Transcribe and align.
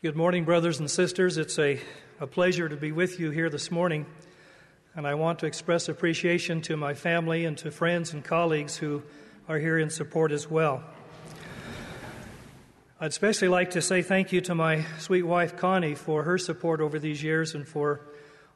Good 0.00 0.14
morning, 0.14 0.44
brothers 0.44 0.78
and 0.78 0.88
sisters. 0.88 1.38
It's 1.38 1.58
a, 1.58 1.80
a 2.20 2.28
pleasure 2.28 2.68
to 2.68 2.76
be 2.76 2.92
with 2.92 3.18
you 3.18 3.32
here 3.32 3.50
this 3.50 3.72
morning. 3.72 4.06
And 4.94 5.08
I 5.08 5.14
want 5.14 5.40
to 5.40 5.46
express 5.46 5.88
appreciation 5.88 6.62
to 6.62 6.76
my 6.76 6.94
family 6.94 7.44
and 7.44 7.58
to 7.58 7.72
friends 7.72 8.12
and 8.12 8.22
colleagues 8.22 8.76
who 8.76 9.02
are 9.48 9.58
here 9.58 9.76
in 9.76 9.90
support 9.90 10.30
as 10.30 10.48
well. 10.48 10.84
I'd 13.00 13.08
especially 13.08 13.48
like 13.48 13.72
to 13.72 13.82
say 13.82 14.02
thank 14.02 14.30
you 14.30 14.40
to 14.42 14.54
my 14.54 14.84
sweet 15.00 15.24
wife, 15.24 15.56
Connie, 15.56 15.96
for 15.96 16.22
her 16.22 16.38
support 16.38 16.80
over 16.80 17.00
these 17.00 17.20
years 17.20 17.56
and 17.56 17.66
for 17.66 18.00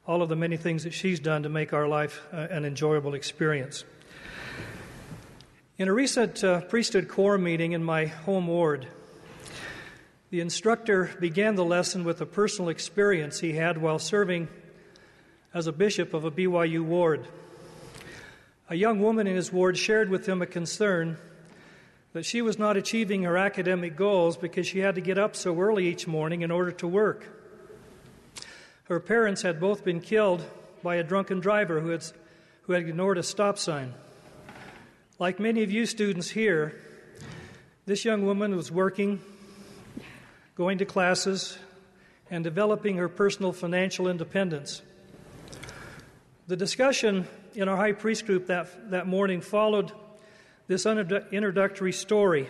all 0.07 0.21
of 0.21 0.29
the 0.29 0.37
many 0.37 0.55
things 0.55 0.85
that 0.85 0.93
she's 0.93 1.19
done 1.19 1.43
to 1.43 1.49
make 1.49 1.73
our 1.73 1.89
life 1.89 2.21
uh, 2.31 2.37
an 2.51 2.63
enjoyable 2.63 3.15
experience. 3.15 3.83
In 5.77 5.89
a 5.89 5.93
recent 5.93 6.41
uh, 6.41 6.61
priesthood 6.61 7.09
corps 7.09 7.37
meeting 7.37 7.73
in 7.73 7.83
my 7.83 8.05
home 8.05 8.47
ward, 8.47 8.87
the 10.33 10.41
instructor 10.41 11.11
began 11.19 11.53
the 11.53 11.63
lesson 11.63 12.03
with 12.03 12.19
a 12.19 12.25
personal 12.25 12.69
experience 12.69 13.39
he 13.39 13.53
had 13.53 13.77
while 13.77 13.99
serving 13.99 14.47
as 15.53 15.67
a 15.67 15.71
bishop 15.71 16.11
of 16.15 16.25
a 16.25 16.31
BYU 16.31 16.83
ward. 16.83 17.27
A 18.67 18.73
young 18.73 18.99
woman 18.99 19.27
in 19.27 19.35
his 19.35 19.53
ward 19.53 19.77
shared 19.77 20.09
with 20.09 20.27
him 20.27 20.41
a 20.41 20.47
concern 20.47 21.19
that 22.13 22.25
she 22.25 22.41
was 22.41 22.57
not 22.57 22.77
achieving 22.77 23.21
her 23.21 23.37
academic 23.37 23.95
goals 23.95 24.35
because 24.35 24.65
she 24.65 24.79
had 24.79 24.95
to 24.95 25.01
get 25.01 25.19
up 25.19 25.35
so 25.35 25.55
early 25.59 25.85
each 25.85 26.07
morning 26.07 26.41
in 26.41 26.49
order 26.49 26.71
to 26.71 26.87
work. 26.87 27.27
Her 28.85 28.99
parents 28.99 29.43
had 29.43 29.59
both 29.59 29.83
been 29.83 30.01
killed 30.01 30.43
by 30.81 30.95
a 30.95 31.03
drunken 31.03 31.41
driver 31.41 31.79
who 31.79 31.89
had, 31.89 32.05
who 32.63 32.73
had 32.73 32.87
ignored 32.87 33.19
a 33.19 33.23
stop 33.23 33.59
sign. 33.59 33.93
Like 35.19 35.39
many 35.39 35.61
of 35.61 35.69
you 35.69 35.85
students 35.85 36.31
here, 36.31 36.81
this 37.85 38.03
young 38.03 38.25
woman 38.25 38.55
was 38.55 38.71
working, 38.71 39.21
going 40.55 40.77
to 40.77 40.85
classes, 40.85 41.57
and 42.29 42.43
developing 42.43 42.97
her 42.97 43.09
personal 43.09 43.51
financial 43.51 44.07
independence. 44.07 44.81
The 46.47 46.55
discussion 46.55 47.27
in 47.55 47.67
our 47.67 47.77
high 47.77 47.91
priest 47.91 48.25
group 48.25 48.47
that, 48.47 48.91
that 48.91 49.07
morning 49.07 49.41
followed 49.41 49.91
this 50.67 50.85
introductory 50.85 51.91
story. 51.91 52.49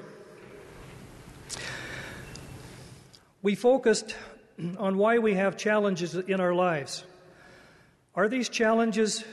We 3.42 3.56
focused 3.56 4.16
on 4.78 4.98
why 4.98 5.18
we 5.18 5.34
have 5.34 5.58
challenges 5.58 6.16
in 6.16 6.40
our 6.40 6.54
lives. 6.54 7.04
Are 8.16 8.28
these 8.28 8.50
challenges 8.50 9.24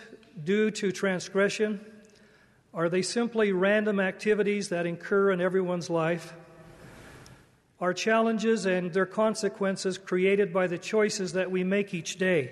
due 0.43 0.71
to 0.73 0.91
transgression? 0.91 1.81
Are 2.73 2.89
they 2.89 3.03
simply 3.03 3.53
random 3.53 4.01
activities 4.01 4.71
that 4.71 4.87
incur 4.87 5.31
in 5.33 5.41
everyone's 5.41 5.91
life? 5.91 6.33
Are 7.81 7.95
challenges 7.95 8.67
and 8.67 8.93
their 8.93 9.07
consequences 9.07 9.97
created 9.97 10.53
by 10.53 10.67
the 10.67 10.77
choices 10.77 11.33
that 11.33 11.51
we 11.51 11.65
make 11.65 11.95
each 11.95 12.19
day? 12.19 12.51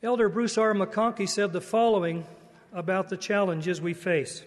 Elder 0.00 0.28
Bruce 0.28 0.56
R. 0.56 0.74
McConkie 0.74 1.28
said 1.28 1.52
the 1.52 1.60
following 1.60 2.24
about 2.72 3.08
the 3.08 3.16
challenges 3.16 3.80
we 3.80 3.94
face. 3.94 4.44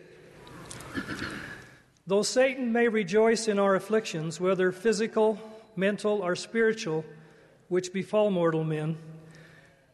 Though 2.06 2.22
Satan 2.22 2.72
may 2.72 2.88
rejoice 2.88 3.50
in 3.50 3.59
our 3.59 3.76
afflictions, 3.76 4.39
whether 4.39 4.72
physical, 4.72 5.42
mental, 5.76 6.22
or 6.22 6.38
spiritual, 6.38 7.04
which 7.67 7.92
befall 7.92 8.32
mortal 8.32 8.64
men, 8.64 8.98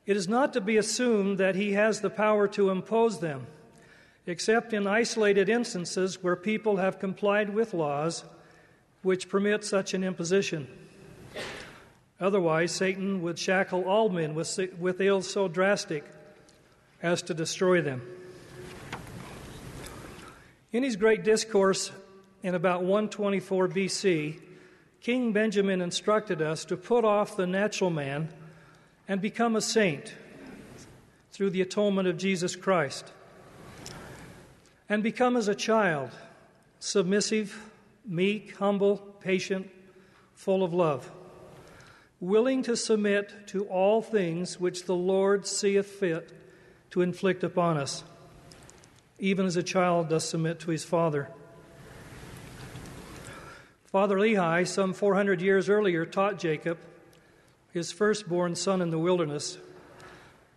it 0.05 0.15
is 0.15 0.27
not 0.27 0.53
to 0.53 0.61
be 0.61 0.77
assumed 0.77 1.39
that 1.39 1.55
he 1.55 1.71
has 1.71 2.01
the 2.01 2.09
power 2.11 2.47
to 2.49 2.69
impose 2.69 3.19
them, 3.19 3.47
except 4.27 4.73
in 4.73 4.85
isolated 4.85 5.49
instances 5.49 6.21
where 6.21 6.35
people 6.35 6.77
have 6.77 6.99
complied 6.99 7.51
with 7.51 7.73
laws 7.73 8.23
which 9.03 9.29
permit 9.29 9.63
such 9.63 9.93
an 9.93 10.03
imposition. 10.03 10.67
Otherwise, 12.19 12.71
Satan 12.71 13.21
would 13.21 13.37
shackle 13.37 13.83
all 13.83 14.09
men 14.09 14.33
with, 14.33 14.57
with 14.79 15.01
ills 15.01 15.29
so 15.29 15.47
drastic 15.47 16.05
as 17.01 17.21
to 17.23 17.33
destroy 17.33 17.81
them. 17.81 18.01
In 20.71 20.83
his 20.83 20.95
great 20.95 21.23
discourse 21.23 21.91
in 22.41 22.55
about 22.55 22.81
124 22.81 23.67
BC, 23.67 24.39
King 25.01 25.33
Benjamin 25.33 25.81
instructed 25.81 26.41
us 26.41 26.63
to 26.65 26.77
put 26.77 27.03
off 27.03 27.35
the 27.35 27.45
natural 27.45 27.89
man 27.89 28.29
and 29.07 29.21
become 29.21 29.55
a 29.57 29.61
saint 29.61 30.13
through 31.31 31.49
the 31.49 31.61
atonement 31.61 32.07
of 32.07 32.17
Jesus 32.17 32.55
Christ. 32.55 33.11
And 34.87 35.03
become 35.03 35.35
as 35.35 35.47
a 35.47 35.55
child, 35.55 36.11
submissive, 36.79 37.69
meek, 38.05 38.57
humble, 38.57 38.97
patient, 39.19 39.69
full 40.33 40.63
of 40.63 40.73
love, 40.73 41.11
willing 42.19 42.63
to 42.63 42.75
submit 42.75 43.47
to 43.47 43.65
all 43.65 44.01
things 44.01 44.59
which 44.59 44.85
the 44.85 44.95
Lord 44.95 45.47
seeth 45.47 45.87
fit 45.87 46.31
to 46.91 47.01
inflict 47.01 47.43
upon 47.43 47.77
us, 47.77 48.03
even 49.19 49.45
as 49.45 49.57
a 49.57 49.63
child 49.63 50.09
does 50.09 50.27
submit 50.27 50.59
to 50.61 50.71
his 50.71 50.83
father. 50.83 51.29
Father 53.85 54.17
Lehi, 54.17 54.67
some 54.67 54.93
400 54.93 55.41
years 55.41 55.69
earlier, 55.69 56.05
taught 56.05 56.39
Jacob, 56.39 56.79
his 57.71 57.91
firstborn 57.91 58.55
son 58.55 58.81
in 58.81 58.89
the 58.89 58.99
wilderness, 58.99 59.57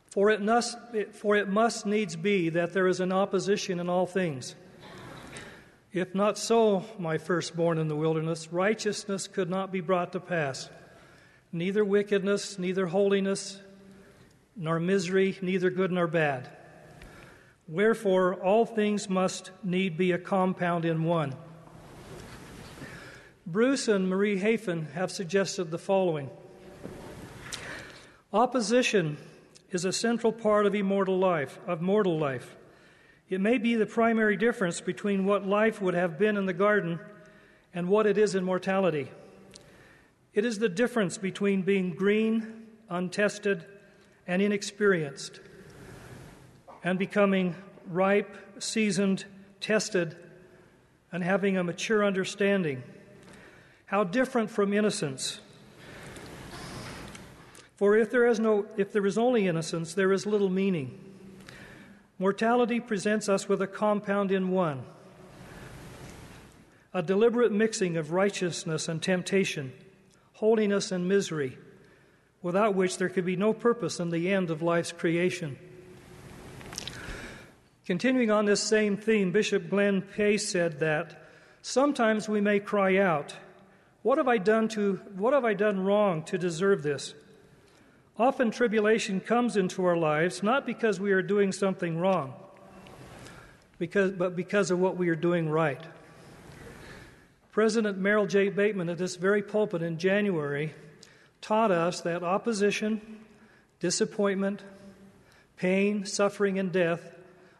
for 0.06 0.30
it, 0.30 0.40
must, 0.40 0.78
for 1.12 1.36
it 1.36 1.48
must 1.48 1.84
needs 1.84 2.16
be 2.16 2.48
that 2.48 2.72
there 2.72 2.86
is 2.86 3.00
an 3.00 3.12
opposition 3.12 3.78
in 3.78 3.88
all 3.90 4.06
things. 4.06 4.54
If 5.96 6.14
not 6.14 6.36
so, 6.36 6.84
my 6.98 7.16
firstborn 7.16 7.78
in 7.78 7.88
the 7.88 7.96
wilderness, 7.96 8.52
righteousness 8.52 9.26
could 9.26 9.48
not 9.48 9.72
be 9.72 9.80
brought 9.80 10.12
to 10.12 10.20
pass. 10.20 10.68
Neither 11.52 11.82
wickedness, 11.86 12.58
neither 12.58 12.84
holiness, 12.84 13.58
nor 14.54 14.78
misery, 14.78 15.38
neither 15.40 15.70
good 15.70 15.90
nor 15.90 16.06
bad. 16.06 16.50
Wherefore, 17.66 18.34
all 18.34 18.66
things 18.66 19.08
must 19.08 19.52
need 19.64 19.96
be 19.96 20.12
a 20.12 20.18
compound 20.18 20.84
in 20.84 21.02
one. 21.02 21.34
Bruce 23.46 23.88
and 23.88 24.06
Marie 24.06 24.38
Hafen 24.38 24.92
have 24.92 25.10
suggested 25.10 25.70
the 25.70 25.78
following 25.78 26.28
Opposition 28.34 29.16
is 29.70 29.86
a 29.86 29.94
central 29.94 30.34
part 30.34 30.66
of 30.66 30.74
immortal 30.74 31.18
life, 31.18 31.58
of 31.66 31.80
mortal 31.80 32.18
life. 32.18 32.54
It 33.28 33.40
may 33.40 33.58
be 33.58 33.74
the 33.74 33.86
primary 33.86 34.36
difference 34.36 34.80
between 34.80 35.24
what 35.24 35.46
life 35.46 35.80
would 35.82 35.94
have 35.94 36.18
been 36.18 36.36
in 36.36 36.46
the 36.46 36.52
garden 36.52 37.00
and 37.74 37.88
what 37.88 38.06
it 38.06 38.16
is 38.16 38.34
in 38.34 38.44
mortality. 38.44 39.10
It 40.32 40.44
is 40.44 40.58
the 40.58 40.68
difference 40.68 41.18
between 41.18 41.62
being 41.62 41.90
green, 41.94 42.66
untested, 42.88 43.64
and 44.26 44.40
inexperienced, 44.40 45.40
and 46.84 46.98
becoming 46.98 47.56
ripe, 47.88 48.36
seasoned, 48.58 49.24
tested, 49.60 50.16
and 51.10 51.24
having 51.24 51.56
a 51.56 51.64
mature 51.64 52.04
understanding 52.04 52.82
how 53.86 54.04
different 54.04 54.50
from 54.50 54.72
innocence. 54.72 55.40
For 57.76 57.96
if 57.96 58.10
there 58.10 58.26
is 58.26 58.40
no 58.40 58.66
if 58.76 58.92
there 58.92 59.06
is 59.06 59.16
only 59.16 59.46
innocence, 59.46 59.94
there 59.94 60.12
is 60.12 60.26
little 60.26 60.50
meaning. 60.50 61.05
Mortality 62.18 62.80
presents 62.80 63.28
us 63.28 63.46
with 63.46 63.60
a 63.60 63.66
compound 63.66 64.32
in 64.32 64.50
one. 64.50 64.84
A 66.94 67.02
deliberate 67.02 67.52
mixing 67.52 67.98
of 67.98 68.10
righteousness 68.10 68.88
and 68.88 69.02
temptation, 69.02 69.72
holiness 70.32 70.90
and 70.90 71.06
misery, 71.06 71.58
without 72.40 72.74
which 72.74 72.96
there 72.96 73.10
could 73.10 73.26
be 73.26 73.36
no 73.36 73.52
purpose 73.52 74.00
in 74.00 74.08
the 74.08 74.32
end 74.32 74.50
of 74.50 74.62
life's 74.62 74.92
creation. 74.92 75.58
Continuing 77.84 78.30
on 78.30 78.46
this 78.46 78.62
same 78.62 78.96
theme, 78.96 79.30
Bishop 79.30 79.68
Glenn 79.68 80.00
Pace 80.00 80.48
said 80.48 80.80
that 80.80 81.28
sometimes 81.60 82.30
we 82.30 82.40
may 82.40 82.60
cry 82.60 82.96
out, 82.96 83.34
what 84.02 84.16
have 84.16 84.28
I 84.28 84.38
done 84.38 84.68
to 84.68 85.00
what 85.16 85.34
have 85.34 85.44
I 85.44 85.52
done 85.52 85.80
wrong 85.84 86.22
to 86.24 86.38
deserve 86.38 86.82
this? 86.82 87.12
Often 88.18 88.52
tribulation 88.52 89.20
comes 89.20 89.56
into 89.56 89.84
our 89.84 89.96
lives 89.96 90.42
not 90.42 90.64
because 90.64 90.98
we 90.98 91.12
are 91.12 91.22
doing 91.22 91.52
something 91.52 91.98
wrong, 91.98 92.32
because, 93.78 94.12
but 94.12 94.34
because 94.34 94.70
of 94.70 94.78
what 94.78 94.96
we 94.96 95.10
are 95.10 95.16
doing 95.16 95.50
right. 95.50 95.82
President 97.52 97.98
Merrill 97.98 98.26
J. 98.26 98.48
Bateman 98.48 98.88
at 98.88 98.98
this 98.98 99.16
very 99.16 99.42
pulpit 99.42 99.82
in 99.82 99.98
January 99.98 100.74
taught 101.40 101.70
us 101.70 102.00
that 102.02 102.22
opposition, 102.22 103.18
disappointment, 103.80 104.62
pain, 105.56 106.06
suffering, 106.06 106.58
and 106.58 106.72
death 106.72 107.14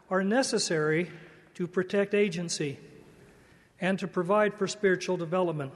are 0.09 0.23
necessary 0.23 1.11
to 1.53 1.67
protect 1.67 2.13
agency 2.13 2.79
and 3.79 3.99
to 3.99 4.07
provide 4.07 4.53
for 4.55 4.67
spiritual 4.67 5.17
development. 5.17 5.71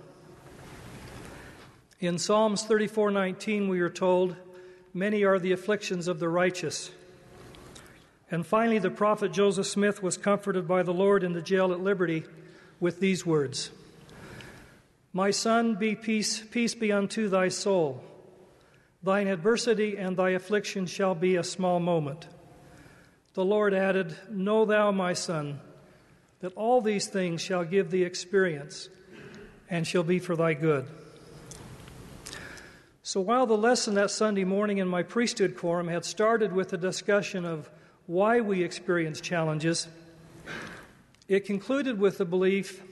In 2.00 2.18
Psalms 2.18 2.64
34:19 2.64 3.68
we 3.70 3.80
are 3.82 3.90
told, 3.90 4.36
"Many 4.94 5.24
are 5.24 5.40
the 5.40 5.52
afflictions 5.52 6.08
of 6.08 6.20
the 6.20 6.30
righteous." 6.30 6.92
And 8.30 8.46
finally 8.46 8.80
the 8.80 8.90
prophet 8.90 9.32
Joseph 9.34 9.68
Smith 9.68 10.02
was 10.02 10.18
comforted 10.18 10.68
by 10.68 10.84
the 10.84 10.94
Lord 10.94 11.24
in 11.24 11.34
the 11.34 11.42
jail 11.42 11.72
at 11.72 11.82
Liberty 11.82 12.24
with 12.80 13.00
these 13.00 13.26
words: 13.26 13.72
My 15.14 15.32
son, 15.32 15.76
be 15.76 15.96
peace, 15.96 16.42
peace 16.42 16.74
be 16.76 16.92
unto 16.92 17.28
thy 17.28 17.50
soul. 17.50 18.04
Thine 19.04 19.28
adversity 19.28 19.98
and 19.98 20.16
thy 20.16 20.30
affliction 20.30 20.86
shall 20.86 21.16
be 21.16 21.36
a 21.36 21.44
small 21.44 21.80
moment. 21.80 22.28
The 23.34 23.46
Lord 23.46 23.74
added, 23.74 24.16
Know 24.30 24.66
thou, 24.66 24.92
my 24.92 25.14
son, 25.14 25.60
that 26.42 26.54
all 26.54 26.82
these 26.82 27.08
things 27.08 27.42
shall 27.42 27.64
give 27.64 27.92
thee 27.92 28.04
experience 28.04 28.90
and 29.70 29.88
shall 29.88 30.04
be 30.04 30.20
for 30.20 30.36
thy 30.36 30.54
good. 30.54 30.88
So 33.04 33.20
while 33.20 33.48
the 33.48 33.58
lesson 33.58 33.96
that 33.96 34.12
Sunday 34.12 34.44
morning 34.44 34.78
in 34.78 34.88
my 34.88 35.02
priesthood 35.02 35.58
quorum 35.58 35.88
had 35.88 36.06
started 36.06 36.54
with 36.54 36.72
a 36.74 36.78
discussion 36.78 37.46
of 37.46 37.68
why 38.06 38.42
we 38.42 38.64
experience 38.64 39.20
challenges, 39.20 39.88
it 41.28 41.46
concluded 41.46 42.00
with 42.00 42.20
the 42.20 42.26
belief 42.26 42.84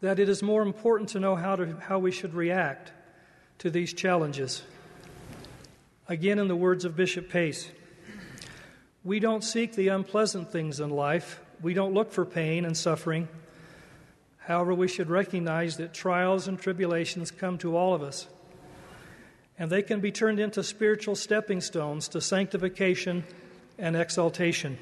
that 0.00 0.18
it 0.18 0.28
is 0.28 0.42
more 0.42 0.62
important 0.62 1.10
to 1.10 1.20
know 1.20 1.36
how, 1.36 1.54
to, 1.54 1.76
how 1.82 2.00
we 2.00 2.10
should 2.10 2.34
react 2.34 2.92
to 3.58 3.70
these 3.70 3.92
challenges. 3.92 4.62
Again, 6.08 6.40
in 6.40 6.48
the 6.48 6.56
words 6.56 6.84
of 6.84 6.96
Bishop 6.96 7.28
Pace, 7.28 7.70
we 9.04 9.20
don't 9.20 9.44
seek 9.44 9.74
the 9.74 9.88
unpleasant 9.88 10.50
things 10.50 10.80
in 10.80 10.90
life, 10.90 11.40
we 11.62 11.74
don't 11.74 11.94
look 11.94 12.10
for 12.10 12.24
pain 12.24 12.64
and 12.64 12.76
suffering. 12.76 13.28
However, 14.38 14.74
we 14.74 14.88
should 14.88 15.10
recognize 15.10 15.76
that 15.76 15.94
trials 15.94 16.48
and 16.48 16.58
tribulations 16.58 17.30
come 17.30 17.58
to 17.58 17.76
all 17.76 17.94
of 17.94 18.02
us, 18.02 18.26
and 19.58 19.70
they 19.70 19.82
can 19.82 20.00
be 20.00 20.12
turned 20.12 20.38
into 20.38 20.62
spiritual 20.62 21.16
stepping 21.16 21.60
stones 21.60 22.08
to 22.08 22.20
sanctification 22.20 23.24
and 23.78 23.96
exaltation. 23.96 24.78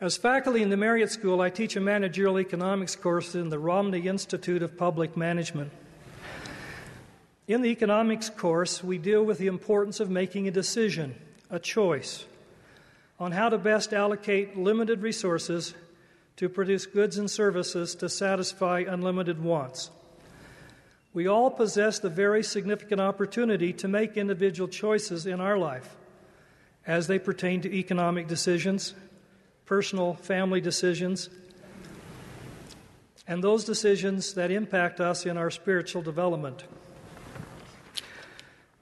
As 0.00 0.16
faculty 0.16 0.62
in 0.62 0.70
the 0.70 0.76
Marriott 0.76 1.10
School, 1.10 1.40
I 1.40 1.48
teach 1.48 1.76
a 1.76 1.80
managerial 1.80 2.40
economics 2.40 2.96
course 2.96 3.34
in 3.34 3.50
the 3.50 3.58
Romney 3.58 4.08
Institute 4.08 4.62
of 4.62 4.76
Public 4.76 5.16
Management. 5.16 5.70
In 7.46 7.62
the 7.62 7.70
economics 7.70 8.28
course, 8.28 8.82
we 8.82 8.98
deal 8.98 9.22
with 9.22 9.38
the 9.38 9.46
importance 9.46 10.00
of 10.00 10.10
making 10.10 10.48
a 10.48 10.50
decision, 10.50 11.14
a 11.50 11.60
choice, 11.60 12.24
on 13.20 13.32
how 13.32 13.48
to 13.48 13.58
best 13.58 13.92
allocate 13.92 14.56
limited 14.56 15.02
resources 15.02 15.74
to 16.36 16.48
produce 16.48 16.86
goods 16.86 17.16
and 17.16 17.30
services 17.30 17.94
to 17.94 18.08
satisfy 18.08 18.84
unlimited 18.86 19.42
wants. 19.42 19.90
We 21.14 21.26
all 21.26 21.50
possess 21.50 21.98
the 21.98 22.08
very 22.08 22.42
significant 22.42 23.00
opportunity 23.00 23.72
to 23.74 23.88
make 23.88 24.16
individual 24.16 24.68
choices 24.68 25.26
in 25.26 25.40
our 25.40 25.58
life 25.58 25.96
as 26.86 27.06
they 27.06 27.18
pertain 27.18 27.60
to 27.62 27.72
economic 27.72 28.28
decisions, 28.28 28.94
personal 29.66 30.14
family 30.14 30.60
decisions, 30.60 31.28
and 33.26 33.44
those 33.44 33.64
decisions 33.64 34.34
that 34.34 34.50
impact 34.50 35.00
us 35.00 35.26
in 35.26 35.36
our 35.36 35.50
spiritual 35.50 36.02
development. 36.02 36.64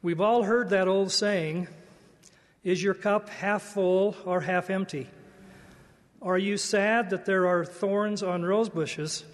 We've 0.03 0.21
all 0.21 0.44
heard 0.44 0.71
that 0.71 0.88
old 0.88 1.12
saying 1.12 1.69
Is 2.62 2.83
your 2.83 2.94
cup 2.94 3.29
half 3.29 3.62
full 3.62 4.17
or 4.25 4.41
half 4.41 4.71
empty? 4.71 5.09
Are 6.23 6.38
you 6.38 6.56
sad 6.56 7.11
that 7.11 7.25
there 7.25 7.47
are 7.47 7.65
thorns 7.65 8.23
on 8.23 8.43
rose 8.43 8.69
bushes, 8.69 9.25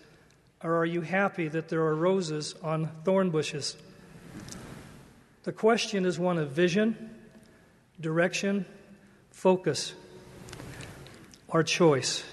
or 0.63 0.77
are 0.77 0.85
you 0.85 1.01
happy 1.01 1.49
that 1.49 1.69
there 1.69 1.83
are 1.83 1.95
roses 1.95 2.55
on 2.63 2.91
thorn 3.05 3.31
bushes? 3.31 3.77
The 5.45 5.53
question 5.53 6.05
is 6.05 6.19
one 6.19 6.39
of 6.39 6.51
vision, 6.51 7.15
direction, 8.01 8.67
focus, 9.31 9.95
or 11.49 11.63
choice. 11.63 12.25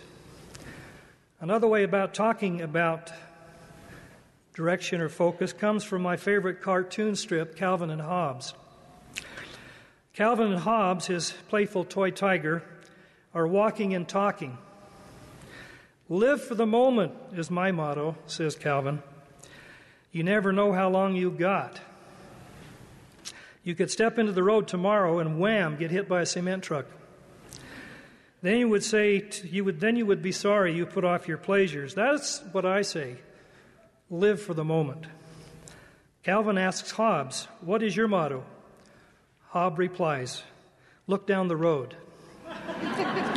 Another 1.39 1.67
way 1.67 1.83
about 1.83 2.13
talking 2.13 2.61
about 2.61 3.11
direction 4.53 5.01
or 5.01 5.09
focus 5.09 5.51
comes 5.51 5.83
from 5.83 6.01
my 6.01 6.15
favorite 6.15 6.61
cartoon 6.61 7.15
strip, 7.15 7.55
Calvin 7.55 7.89
and 7.89 8.01
Hobbes. 8.01 8.53
Calvin 10.13 10.53
and 10.53 10.61
Hobbes, 10.61 11.07
his 11.07 11.33
playful 11.49 11.85
toy 11.85 12.11
tiger, 12.11 12.63
are 13.33 13.47
walking 13.47 13.93
and 13.93 14.07
talking. 14.07 14.57
Live 16.09 16.43
for 16.43 16.55
the 16.55 16.65
moment 16.65 17.13
is 17.33 17.49
my 17.49 17.71
motto, 17.71 18.17
says 18.27 18.55
Calvin. 18.55 19.01
You 20.11 20.23
never 20.23 20.51
know 20.51 20.73
how 20.73 20.89
long 20.89 21.15
you've 21.15 21.37
got. 21.37 21.79
You 23.63 23.73
could 23.73 23.89
step 23.89 24.19
into 24.19 24.33
the 24.33 24.43
road 24.43 24.67
tomorrow 24.67 25.19
and 25.19 25.39
wham, 25.39 25.77
get 25.77 25.91
hit 25.91 26.09
by 26.09 26.21
a 26.21 26.25
cement 26.25 26.63
truck. 26.63 26.85
Then 28.41 28.57
you 28.59 28.67
would 28.67 28.83
say, 28.83 29.29
you 29.43 29.63
would, 29.63 29.79
then 29.79 29.95
you 29.95 30.05
would 30.05 30.21
be 30.21 30.33
sorry 30.33 30.75
you 30.75 30.85
put 30.85 31.05
off 31.05 31.29
your 31.29 31.37
pleasures. 31.37 31.93
That's 31.93 32.41
what 32.51 32.65
I 32.65 32.81
say. 32.81 33.15
Live 34.09 34.41
for 34.41 34.53
the 34.53 34.65
moment. 34.65 35.05
Calvin 36.23 36.57
asks 36.57 36.91
Hobbes, 36.91 37.47
What 37.61 37.81
is 37.81 37.95
your 37.95 38.09
motto? 38.09 38.43
Hobbes 39.47 39.77
replies, 39.77 40.43
Look 41.07 41.25
down 41.25 41.47
the 41.47 41.55
road. 41.55 41.95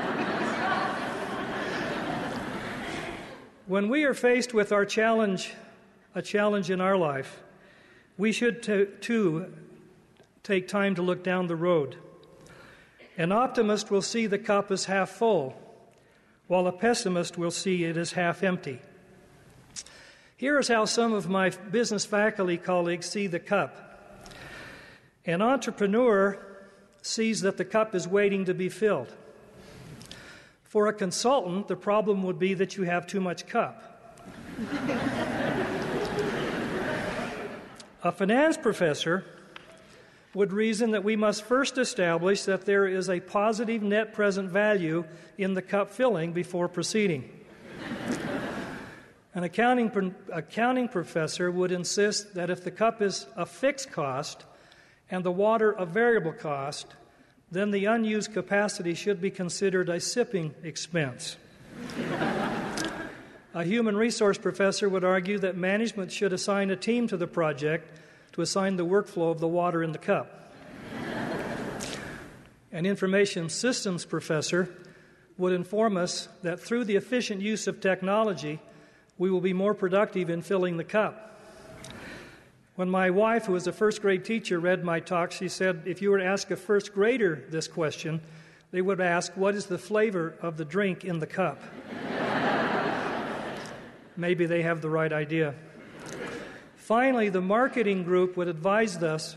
when 3.67 3.89
we 3.89 4.05
are 4.05 4.15
faced 4.15 4.55
with 4.55 4.71
our 4.71 4.85
challenge, 4.85 5.55
a 6.15 6.23
challenge 6.23 6.71
in 6.71 6.81
our 6.81 6.97
life, 6.97 7.43
we 8.17 8.33
should 8.33 8.63
t- 8.63 8.87
too 9.01 9.53
take 10.43 10.69
time 10.69 10.95
to 10.95 11.03
look 11.03 11.25
down 11.25 11.49
the 11.49 11.57
road. 11.57 11.97
An 13.19 13.33
optimist 13.33 13.91
will 13.91 14.03
see 14.03 14.27
the 14.27 14.39
cup 14.39 14.71
as 14.71 14.85
half 14.85 15.11
full, 15.11 15.61
while 16.47 16.69
a 16.69 16.73
pessimist 16.73 17.37
will 17.37 17.51
see 17.51 17.85
it 17.85 17.97
as 17.97 18.13
half 18.13 18.45
empty. 18.45 18.81
Here 20.37 20.59
is 20.59 20.69
how 20.69 20.85
some 20.85 21.13
of 21.13 21.29
my 21.29 21.51
business 21.51 22.05
faculty 22.05 22.59
colleagues 22.59 23.07
see 23.07 23.27
the 23.27 23.41
cup. 23.41 23.83
An 25.25 25.43
entrepreneur 25.43 26.39
sees 27.03 27.41
that 27.41 27.57
the 27.57 27.65
cup 27.65 27.95
is 27.95 28.07
waiting 28.07 28.45
to 28.45 28.55
be 28.55 28.69
filled. 28.69 29.13
For 30.76 30.88
a 30.88 30.93
consultant, 30.93 31.69
the 31.69 31.75
problem 31.75 32.23
would 32.25 32.38
be 32.38 32.52
that 32.52 32.76
you 32.76 32.82
have 32.82 33.06
too 33.06 33.19
much 33.19 33.46
cup. 33.46 34.12
a 38.05 38.12
finance 38.12 38.58
professor 38.58 39.25
would 40.34 40.52
reason 40.52 40.90
that 40.90 41.02
we 41.02 41.17
must 41.17 41.44
first 41.44 41.78
establish 41.78 42.43
that 42.43 42.67
there 42.67 42.87
is 42.87 43.08
a 43.08 43.20
positive 43.20 43.82
net 43.82 44.12
present 44.12 44.50
value 44.50 45.06
in 45.38 45.55
the 45.55 45.62
cup 45.62 45.88
filling 45.88 46.34
before 46.34 46.69
proceeding. 46.69 47.25
An 49.34 49.44
accounting, 49.44 50.14
accounting 50.31 50.88
professor 50.88 51.50
would 51.50 51.72
insist 51.72 52.34
that 52.34 52.51
if 52.51 52.62
the 52.62 52.70
cup 52.70 53.01
is 53.01 53.24
a 53.34 53.46
fixed 53.46 53.93
cost 53.93 54.44
and 55.10 55.24
the 55.24 55.32
water 55.32 55.70
a 55.70 55.86
variable 55.86 56.34
cost, 56.34 56.89
then 57.50 57.70
the 57.70 57.84
unused 57.84 58.32
capacity 58.32 58.94
should 58.94 59.20
be 59.20 59.31
considered 59.31 59.88
a 59.88 60.00
sipping 60.00 60.55
expense. 60.62 61.36
a 63.55 63.65
human 63.65 63.96
resource 63.96 64.38
professor 64.38 64.88
would 64.88 65.05
argue 65.05 65.38
that 65.38 65.56
management 65.56 66.10
should 66.10 66.32
assign 66.32 66.70
a 66.70 66.76
team 66.76 67.06
to 67.06 67.17
the 67.17 67.26
project 67.26 68.00
to 68.32 68.43
assign 68.43 68.76
the 68.76 68.84
workflow 68.84 69.31
of 69.31 69.41
the 69.41 69.48
water 69.48 69.82
in 69.82 69.93
the 69.93 69.98
cup. 69.98 70.53
An 72.72 72.84
information 72.84 73.48
systems 73.48 74.05
professor 74.05 74.69
would 75.38 75.53
inform 75.53 75.96
us 75.96 76.29
that 76.43 76.60
through 76.60 76.84
the 76.84 76.96
efficient 76.96 77.41
use 77.41 77.67
of 77.67 77.81
technology, 77.81 78.60
we 79.19 79.31
will 79.31 79.41
be 79.41 79.53
more 79.53 79.72
productive 79.72 80.29
in 80.29 80.43
filling 80.43 80.76
the 80.76 80.84
cup. 80.84 81.35
When 82.77 82.89
my 82.91 83.09
wife, 83.09 83.47
who 83.47 83.55
was 83.55 83.67
a 83.67 83.73
first 83.73 84.03
grade 84.03 84.27
teacher, 84.27 84.61
read 84.61 84.85
my 84.85 85.01
talk, 85.01 85.33
she 85.33 85.49
said, 85.49 85.85
If 85.87 86.03
you 86.03 86.11
were 86.11 86.19
to 86.19 86.25
ask 86.25 86.51
a 86.51 86.56
first 86.56 86.93
grader 86.93 87.43
this 87.49 87.69
question, 87.69 88.21
they 88.71 88.83
would 88.83 89.01
ask, 89.01 89.35
What 89.35 89.55
is 89.55 89.65
the 89.65 89.79
flavor 89.79 90.35
of 90.43 90.59
the 90.59 90.65
drink 90.67 91.03
in 91.03 91.19
the 91.19 91.27
cup? 91.27 91.59
Maybe 94.17 94.45
they 94.45 94.61
have 94.61 94.83
the 94.83 94.91
right 94.91 95.11
idea. 95.11 95.55
Finally, 96.77 97.31
the 97.31 97.41
marketing 97.41 98.05
group 98.05 98.37
would 98.37 98.49
advise 98.49 99.03
us 99.03 99.37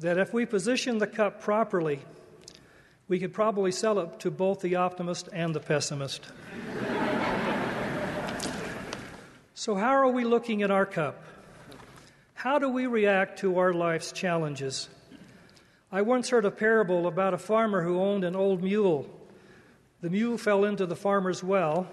that 0.00 0.18
if 0.18 0.34
we 0.34 0.44
position 0.44 0.98
the 0.98 1.06
cup 1.06 1.40
properly, 1.40 2.00
we 3.06 3.20
could 3.20 3.32
probably 3.32 3.70
sell 3.70 4.00
it 4.00 4.18
to 4.20 4.32
both 4.32 4.60
the 4.60 4.74
optimist 4.74 5.28
and 5.32 5.54
the 5.54 5.60
pessimist. 5.60 6.24
so, 9.54 9.76
how 9.76 9.92
are 9.92 10.10
we 10.10 10.24
looking 10.24 10.64
at 10.64 10.72
our 10.72 10.84
cup? 10.84 11.22
How 12.36 12.58
do 12.58 12.68
we 12.68 12.86
react 12.86 13.38
to 13.38 13.58
our 13.58 13.72
life's 13.72 14.12
challenges? 14.12 14.90
I 15.90 16.02
once 16.02 16.28
heard 16.28 16.44
a 16.44 16.50
parable 16.50 17.06
about 17.06 17.32
a 17.32 17.38
farmer 17.38 17.82
who 17.82 17.98
owned 17.98 18.24
an 18.24 18.36
old 18.36 18.62
mule. 18.62 19.08
The 20.02 20.10
mule 20.10 20.36
fell 20.36 20.66
into 20.66 20.84
the 20.84 20.94
farmer's 20.94 21.42
well, 21.42 21.86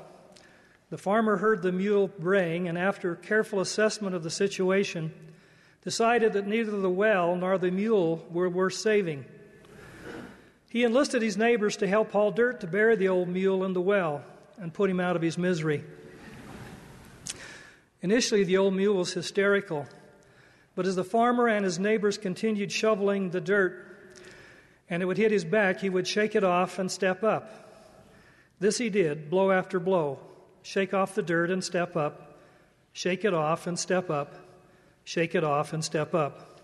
the 0.89 0.97
farmer 0.97 1.38
heard 1.38 1.62
the 1.62 1.71
mule 1.71 2.09
braying 2.19 2.67
and, 2.67 2.77
after 2.77 3.15
careful 3.15 3.62
assessment 3.62 4.15
of 4.15 4.23
the 4.23 4.29
situation, 4.29 5.13
decided 5.81 6.33
that 6.33 6.45
neither 6.45 6.71
the 6.71 6.89
well 6.89 7.38
nor 7.38 7.57
the 7.57 7.71
mule 7.71 8.27
were 8.29 8.50
worth 8.50 8.73
saving. 8.73 9.23
He 10.69 10.83
enlisted 10.83 11.21
his 11.21 11.38
neighbors 11.38 11.77
to 11.77 11.88
help 11.88 12.12
haul 12.12 12.31
dirt 12.31 12.59
to 12.59 12.67
bury 12.67 12.97
the 12.97 13.07
old 13.07 13.29
mule 13.29 13.63
in 13.63 13.71
the 13.71 13.81
well 13.81 14.25
and 14.57 14.73
put 14.73 14.89
him 14.89 15.00
out 15.00 15.15
of 15.15 15.21
his 15.21 15.38
misery. 15.38 15.85
Initially, 18.01 18.43
the 18.43 18.57
old 18.57 18.75
mule 18.75 18.97
was 18.97 19.13
hysterical, 19.13 19.88
but 20.75 20.88
as 20.88 20.96
the 20.96 21.03
farmer 21.03 21.48
and 21.48 21.65
his 21.65 21.80
neighbors 21.80 22.18
continued 22.18 22.72
shoveling 22.72 23.30
the 23.30 23.42
dirt 23.42 23.88
and 24.89 25.01
it 25.01 25.06
would 25.06 25.18
hit 25.18 25.32
his 25.32 25.46
back, 25.46 25.80
he 25.80 25.89
would 25.89 26.08
shake 26.08 26.36
it 26.36 26.44
off 26.44 26.80
and 26.80 26.92
step 26.92 27.24
up. 27.24 27.63
This 28.60 28.77
he 28.77 28.89
did, 28.89 29.30
blow 29.30 29.51
after 29.51 29.80
blow. 29.80 30.20
Shake 30.62 30.94
off 30.94 31.15
the 31.15 31.22
dirt 31.22 31.51
and 31.51 31.63
step 31.63 31.96
up, 31.96 32.38
shake 32.94 33.25
it 33.25 33.34
off 33.34 33.68
and 33.68 33.77
step 33.77 34.10
up, 34.10 34.36
shake 35.03 35.36
it 35.36 35.44
off 35.44 35.74
and 35.74 35.84
step 35.84 36.15
up. 36.15 36.62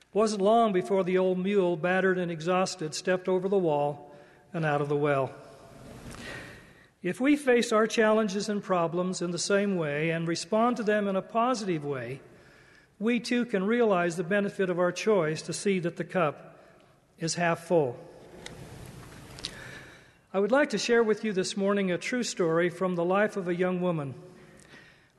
It 0.00 0.14
wasn't 0.14 0.42
long 0.42 0.72
before 0.72 1.04
the 1.04 1.18
old 1.18 1.38
mule, 1.38 1.76
battered 1.76 2.18
and 2.18 2.30
exhausted, 2.30 2.94
stepped 2.94 3.28
over 3.28 3.48
the 3.48 3.58
wall 3.58 4.14
and 4.52 4.64
out 4.64 4.80
of 4.80 4.88
the 4.88 4.96
well. 4.96 5.30
If 7.02 7.20
we 7.20 7.36
face 7.36 7.70
our 7.70 7.86
challenges 7.86 8.48
and 8.48 8.62
problems 8.62 9.20
in 9.20 9.30
the 9.30 9.38
same 9.38 9.76
way 9.76 10.08
and 10.08 10.26
respond 10.26 10.78
to 10.78 10.82
them 10.82 11.06
in 11.06 11.16
a 11.16 11.22
positive 11.22 11.84
way, 11.84 12.20
we 12.98 13.20
too 13.20 13.44
can 13.44 13.64
realize 13.64 14.16
the 14.16 14.24
benefit 14.24 14.70
of 14.70 14.78
our 14.78 14.92
choice 14.92 15.42
to 15.42 15.52
see 15.52 15.78
that 15.80 15.96
the 15.96 16.04
cup 16.04 16.58
is 17.18 17.34
half 17.34 17.64
full. 17.64 17.98
I 20.32 20.40
would 20.40 20.52
like 20.52 20.70
to 20.70 20.78
share 20.78 21.02
with 21.02 21.24
you 21.24 21.32
this 21.32 21.56
morning 21.56 21.92
a 21.92 21.98
true 21.98 22.22
story 22.22 22.68
from 22.68 22.96
the 22.96 23.04
life 23.04 23.36
of 23.36 23.48
a 23.48 23.54
young 23.54 23.80
woman. 23.80 24.14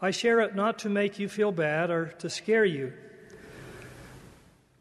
I 0.01 0.11
share 0.11 0.41
it 0.41 0.55
not 0.55 0.79
to 0.79 0.89
make 0.89 1.19
you 1.19 1.29
feel 1.29 1.51
bad 1.51 1.89
or 1.89 2.07
to 2.19 2.29
scare 2.29 2.65
you, 2.65 2.93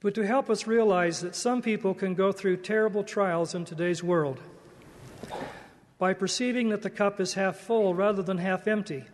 but 0.01 0.15
to 0.17 0.27
help 0.27 0.51
us 0.51 0.67
realize 0.67 1.21
that 1.21 1.37
some 1.37 1.63
people 1.63 1.95
can 1.95 2.15
go 2.15 2.33
through 2.33 2.59
terrible 2.59 3.05
trials 3.05 3.55
in 3.55 3.65
today's 3.65 4.03
world. 4.03 4.41
By 5.99 6.15
perceiving 6.15 6.71
that 6.71 6.83
the 6.83 6.91
cup 6.91 7.21
is 7.21 7.35
half 7.35 7.57
full 7.57 7.95
rather 7.95 8.23
than 8.23 8.39
half 8.39 8.67
empty, 8.67 9.05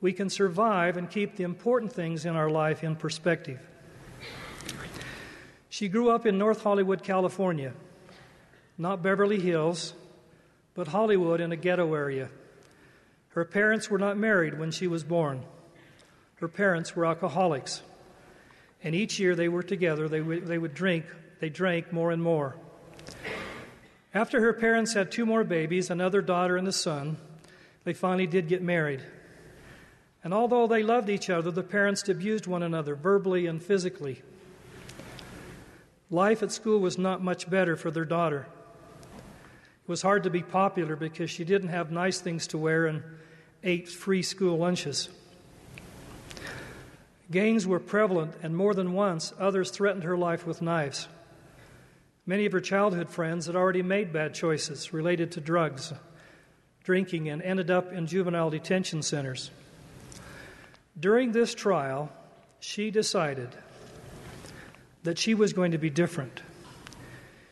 we 0.00 0.12
can 0.12 0.28
survive 0.28 0.96
and 0.96 1.10
keep 1.10 1.36
the 1.36 1.44
important 1.44 1.92
things 1.92 2.24
in 2.24 2.36
our 2.36 2.50
life 2.50 2.84
in 2.84 2.96
perspective. 2.96 3.60
She 5.68 5.88
grew 5.88 6.10
up 6.10 6.26
in 6.26 6.38
North 6.38 6.62
Hollywood, 6.62 7.02
California, 7.02 7.72
not 8.78 9.02
Beverly 9.02 9.40
Hills, 9.40 9.94
but 10.74 10.88
Hollywood 10.88 11.40
in 11.40 11.52
a 11.52 11.56
ghetto 11.56 11.94
area. 11.94 12.28
Her 13.28 13.44
parents 13.44 13.90
were 13.90 13.98
not 13.98 14.16
married 14.16 14.58
when 14.58 14.70
she 14.70 14.86
was 14.86 15.04
born. 15.04 15.42
Her 16.36 16.48
parents 16.48 16.94
were 16.94 17.04
alcoholics. 17.04 17.82
And 18.82 18.94
each 18.94 19.18
year 19.18 19.34
they 19.34 19.48
were 19.48 19.62
together, 19.62 20.08
they 20.08 20.20
would, 20.20 20.46
they 20.46 20.58
would 20.58 20.74
drink, 20.74 21.04
they 21.40 21.48
drank 21.48 21.92
more 21.92 22.10
and 22.10 22.22
more. 22.22 22.56
After 24.14 24.40
her 24.40 24.52
parents 24.54 24.94
had 24.94 25.12
two 25.12 25.26
more 25.26 25.44
babies, 25.44 25.90
another 25.90 26.22
daughter 26.22 26.56
and 26.56 26.66
a 26.66 26.72
son, 26.72 27.18
they 27.84 27.92
finally 27.92 28.26
did 28.26 28.48
get 28.48 28.62
married. 28.62 29.02
And 30.26 30.34
although 30.34 30.66
they 30.66 30.82
loved 30.82 31.08
each 31.08 31.30
other, 31.30 31.52
the 31.52 31.62
parents 31.62 32.08
abused 32.08 32.48
one 32.48 32.64
another 32.64 32.96
verbally 32.96 33.46
and 33.46 33.62
physically. 33.62 34.22
Life 36.10 36.42
at 36.42 36.50
school 36.50 36.80
was 36.80 36.98
not 36.98 37.22
much 37.22 37.48
better 37.48 37.76
for 37.76 37.92
their 37.92 38.04
daughter. 38.04 38.48
It 39.14 39.88
was 39.88 40.02
hard 40.02 40.24
to 40.24 40.30
be 40.30 40.42
popular 40.42 40.96
because 40.96 41.30
she 41.30 41.44
didn't 41.44 41.68
have 41.68 41.92
nice 41.92 42.20
things 42.20 42.48
to 42.48 42.58
wear 42.58 42.86
and 42.86 43.04
ate 43.62 43.88
free 43.88 44.20
school 44.20 44.58
lunches. 44.58 45.10
Gangs 47.30 47.64
were 47.64 47.78
prevalent, 47.78 48.34
and 48.42 48.56
more 48.56 48.74
than 48.74 48.94
once, 48.94 49.32
others 49.38 49.70
threatened 49.70 50.02
her 50.02 50.18
life 50.18 50.44
with 50.44 50.60
knives. 50.60 51.06
Many 52.26 52.46
of 52.46 52.52
her 52.52 52.60
childhood 52.60 53.10
friends 53.10 53.46
had 53.46 53.54
already 53.54 53.82
made 53.82 54.12
bad 54.12 54.34
choices 54.34 54.92
related 54.92 55.30
to 55.30 55.40
drugs, 55.40 55.92
drinking, 56.82 57.28
and 57.28 57.40
ended 57.42 57.70
up 57.70 57.92
in 57.92 58.08
juvenile 58.08 58.50
detention 58.50 59.02
centers. 59.02 59.52
During 60.98 61.32
this 61.32 61.54
trial, 61.54 62.10
she 62.58 62.90
decided 62.90 63.50
that 65.02 65.18
she 65.18 65.34
was 65.34 65.52
going 65.52 65.72
to 65.72 65.78
be 65.78 65.90
different. 65.90 66.42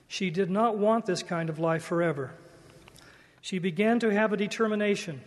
She 0.09 0.31
did 0.31 0.51
not 0.51 0.79
want 0.79 1.07
this 1.07 1.23
kind 1.23 1.51
of 1.51 1.59
life 1.59 1.85
forever. 1.85 2.33
She 3.41 3.59
began 3.59 4.01
to 4.01 4.11
have 4.11 4.33
a 4.33 4.37
determination, 4.37 5.21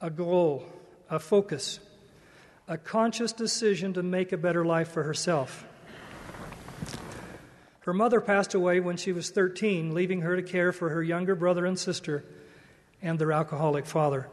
a 0.00 0.10
goal, 0.10 0.64
a 1.10 1.18
focus, 1.18 1.80
a 2.68 2.78
conscious 2.78 3.32
decision 3.32 3.92
to 3.94 4.02
make 4.02 4.32
a 4.32 4.36
better 4.36 4.64
life 4.64 4.88
for 4.88 5.02
herself. 5.02 5.66
Her 7.80 7.92
mother 7.92 8.20
passed 8.20 8.54
away 8.54 8.80
when 8.80 8.96
she 8.96 9.12
was 9.12 9.30
13, 9.30 9.92
leaving 9.92 10.22
her 10.22 10.36
to 10.36 10.42
care 10.42 10.72
for 10.72 10.90
her 10.90 11.02
younger 11.02 11.34
brother 11.34 11.66
and 11.66 11.78
sister 11.78 12.24
and 13.02 13.18
their 13.18 13.32
alcoholic 13.32 13.84
father. 13.84 14.28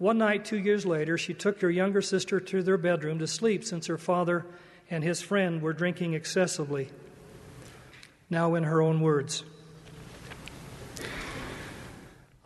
One 0.00 0.16
night, 0.16 0.46
two 0.46 0.56
years 0.56 0.86
later, 0.86 1.18
she 1.18 1.34
took 1.34 1.60
her 1.60 1.68
younger 1.68 2.00
sister 2.00 2.40
to 2.40 2.62
their 2.62 2.78
bedroom 2.78 3.18
to 3.18 3.26
sleep 3.26 3.62
since 3.62 3.86
her 3.88 3.98
father 3.98 4.46
and 4.88 5.04
his 5.04 5.20
friend 5.20 5.60
were 5.60 5.74
drinking 5.74 6.14
excessively. 6.14 6.88
Now, 8.30 8.54
in 8.54 8.62
her 8.62 8.80
own 8.80 9.02
words 9.02 9.44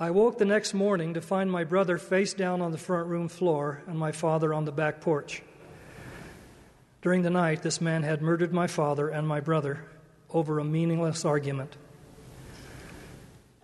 I 0.01 0.11
woke 0.11 0.39
the 0.39 0.45
next 0.45 0.75
morning 0.75 1.15
to 1.15 1.21
find 1.21 1.49
my 1.49 1.63
brother 1.63 1.97
face 1.97 2.35
down 2.35 2.61
on 2.61 2.73
the 2.73 2.77
front 2.77 3.07
room 3.07 3.29
floor 3.29 3.85
and 3.87 3.97
my 3.97 4.11
father 4.11 4.53
on 4.53 4.65
the 4.65 4.73
back 4.73 5.01
porch. 5.01 5.41
During 7.03 7.23
the 7.23 7.31
night, 7.31 7.63
this 7.63 7.81
man 7.81 8.03
had 8.03 8.21
murdered 8.21 8.53
my 8.53 8.67
father 8.67 9.09
and 9.09 9.29
my 9.29 9.39
brother 9.39 9.85
over 10.29 10.59
a 10.59 10.65
meaningless 10.65 11.25
argument. 11.25 11.77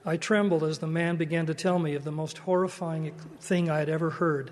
I 0.04 0.16
trembled 0.16 0.64
as 0.64 0.78
the 0.78 0.86
man 0.86 1.16
began 1.16 1.46
to 1.46 1.54
tell 1.54 1.78
me 1.78 1.94
of 1.94 2.04
the 2.04 2.12
most 2.12 2.38
horrifying 2.38 3.12
thing 3.40 3.68
I 3.70 3.78
had 3.78 3.90
ever 3.90 4.10
heard. 4.10 4.50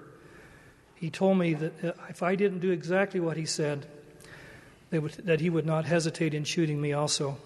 He 0.95 1.11
told 1.11 1.39
me 1.39 1.55
that 1.55 1.85
uh, 1.85 1.93
if 2.09 2.23
I 2.23 2.35
didn't 2.35 2.59
do 2.59 2.71
exactly 2.71 3.21
what 3.21 3.37
he 3.37 3.47
said, 3.47 3.87
that 4.91 5.41
he 5.41 5.51
would 5.51 5.67
not 5.67 5.85
hesitate 5.85 6.35
in 6.35 6.45
shooting 6.45 6.81
me 6.81 6.93
also. 6.93 7.39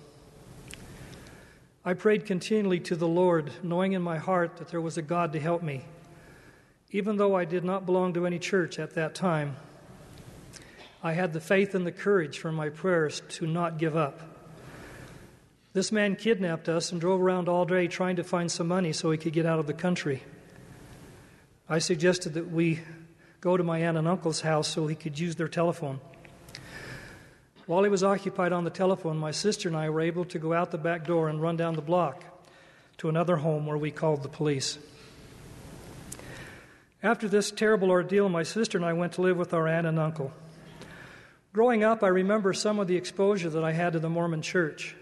I 1.85 1.95
prayed 1.95 2.27
continually 2.27 2.81
to 2.81 2.97
the 2.97 3.09
Lord, 3.09 3.51
knowing 3.63 3.93
in 3.93 4.03
my 4.03 4.19
heart 4.19 4.57
that 4.57 4.69
there 4.69 4.81
was 4.81 4.97
a 4.97 5.03
God 5.03 5.33
to 5.33 5.41
help 5.41 5.63
me. 5.63 5.85
Even 6.93 7.17
though 7.17 7.35
I 7.35 7.45
did 7.45 7.65
not 7.65 7.87
belong 7.87 8.15
to 8.15 8.27
any 8.27 8.39
church 8.39 8.79
at 8.79 8.95
that 8.95 9.15
time, 9.15 9.57
I 11.03 11.13
had 11.13 11.33
the 11.33 11.41
faith 11.41 11.75
and 11.75 11.87
the 11.87 11.93
courage 11.93 12.39
from 12.39 12.55
my 12.55 12.69
prayers 12.69 13.23
to 13.31 13.47
not 13.47 13.79
give 13.79 13.97
up. 13.97 14.32
This 15.75 15.91
man 15.91 16.17
kidnapped 16.17 16.69
us 16.69 16.93
and 16.93 17.01
drove 17.01 17.23
around 17.23 17.49
all 17.49 17.65
day 17.65 17.87
trying 17.87 18.17
to 18.17 18.25
find 18.25 18.53
some 18.53 18.69
money 18.69 18.93
so 18.93 19.11
he 19.11 19.17
could 19.17 19.33
get 19.33 19.47
out 19.47 19.59
of 19.59 19.67
the 19.67 19.73
country. 19.73 20.23
I 21.67 21.79
suggested 21.79 22.35
that 22.35 22.51
we 22.51 22.81
go 23.41 23.57
to 23.57 23.65
my 23.65 23.79
aunt 23.79 23.97
and 23.97 24.07
uncle's 24.07 24.43
house 24.43 24.69
so 24.69 24.87
he 24.87 24.95
could 24.95 25.19
use 25.19 25.37
their 25.37 25.49
telephone. 25.49 26.01
While 27.65 27.85
he 27.85 27.89
was 27.89 28.05
occupied 28.05 28.53
on 28.53 28.65
the 28.65 28.71
telephone, 28.71 29.17
my 29.17 29.31
sister 29.31 29.69
and 29.69 29.77
I 29.77 29.89
were 29.89 30.03
able 30.03 30.27
to 30.27 30.39
go 30.39 30.53
out 30.53 30.73
the 30.73 30.79
back 30.79 31.07
door 31.07 31.29
and 31.29 31.41
run 31.41 31.57
down 31.57 31.75
the 31.75 31.81
block 31.81 32.23
to 32.99 33.09
another 33.09 33.37
home 33.37 33.65
where 33.65 33.79
we 33.79 33.91
called 33.91 34.23
the 34.23 34.29
police. 34.29 34.79
After 37.03 37.29
this 37.29 37.51
terrible 37.51 37.91
ordeal, 37.91 38.29
my 38.29 38.43
sister 38.43 38.77
and 38.77 38.85
I 38.85 38.93
went 38.93 39.15
to 39.15 39.23
live 39.23 39.39
with 39.39 39.55
our 39.55 39.67
aunt 39.67 39.87
and 39.87 39.99
uncle. 39.99 40.33
Growing 41.55 41.83
up, 41.83 42.03
I 42.03 42.09
remember 42.09 42.53
some 42.53 42.79
of 42.79 42.89
the 42.89 42.97
exposure 42.97 43.49
that 43.49 43.65
I 43.65 43.73
had 43.73 43.95
to 43.95 44.01
the 44.01 44.11
Mormon 44.11 44.43
church. 44.43 44.97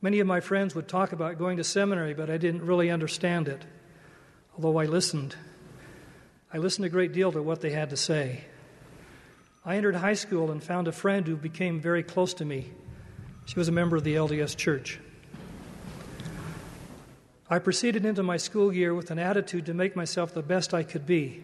Many 0.00 0.20
of 0.20 0.26
my 0.26 0.40
friends 0.40 0.74
would 0.74 0.86
talk 0.86 1.12
about 1.12 1.38
going 1.38 1.56
to 1.56 1.64
seminary, 1.64 2.14
but 2.14 2.30
I 2.30 2.36
didn't 2.36 2.64
really 2.64 2.88
understand 2.90 3.48
it, 3.48 3.64
although 4.54 4.78
I 4.78 4.84
listened. 4.84 5.34
I 6.52 6.58
listened 6.58 6.84
a 6.86 6.88
great 6.88 7.12
deal 7.12 7.32
to 7.32 7.42
what 7.42 7.60
they 7.60 7.70
had 7.70 7.90
to 7.90 7.96
say. 7.96 8.44
I 9.64 9.76
entered 9.76 9.96
high 9.96 10.14
school 10.14 10.50
and 10.50 10.62
found 10.62 10.86
a 10.86 10.92
friend 10.92 11.26
who 11.26 11.36
became 11.36 11.80
very 11.80 12.02
close 12.02 12.32
to 12.34 12.44
me. 12.44 12.70
She 13.44 13.58
was 13.58 13.68
a 13.68 13.72
member 13.72 13.96
of 13.96 14.04
the 14.04 14.14
LDS 14.14 14.56
Church. 14.56 15.00
I 17.50 17.58
proceeded 17.58 18.06
into 18.06 18.22
my 18.22 18.36
school 18.36 18.72
year 18.72 18.94
with 18.94 19.10
an 19.10 19.18
attitude 19.18 19.66
to 19.66 19.74
make 19.74 19.96
myself 19.96 20.32
the 20.32 20.42
best 20.42 20.74
I 20.74 20.84
could 20.84 21.06
be 21.06 21.42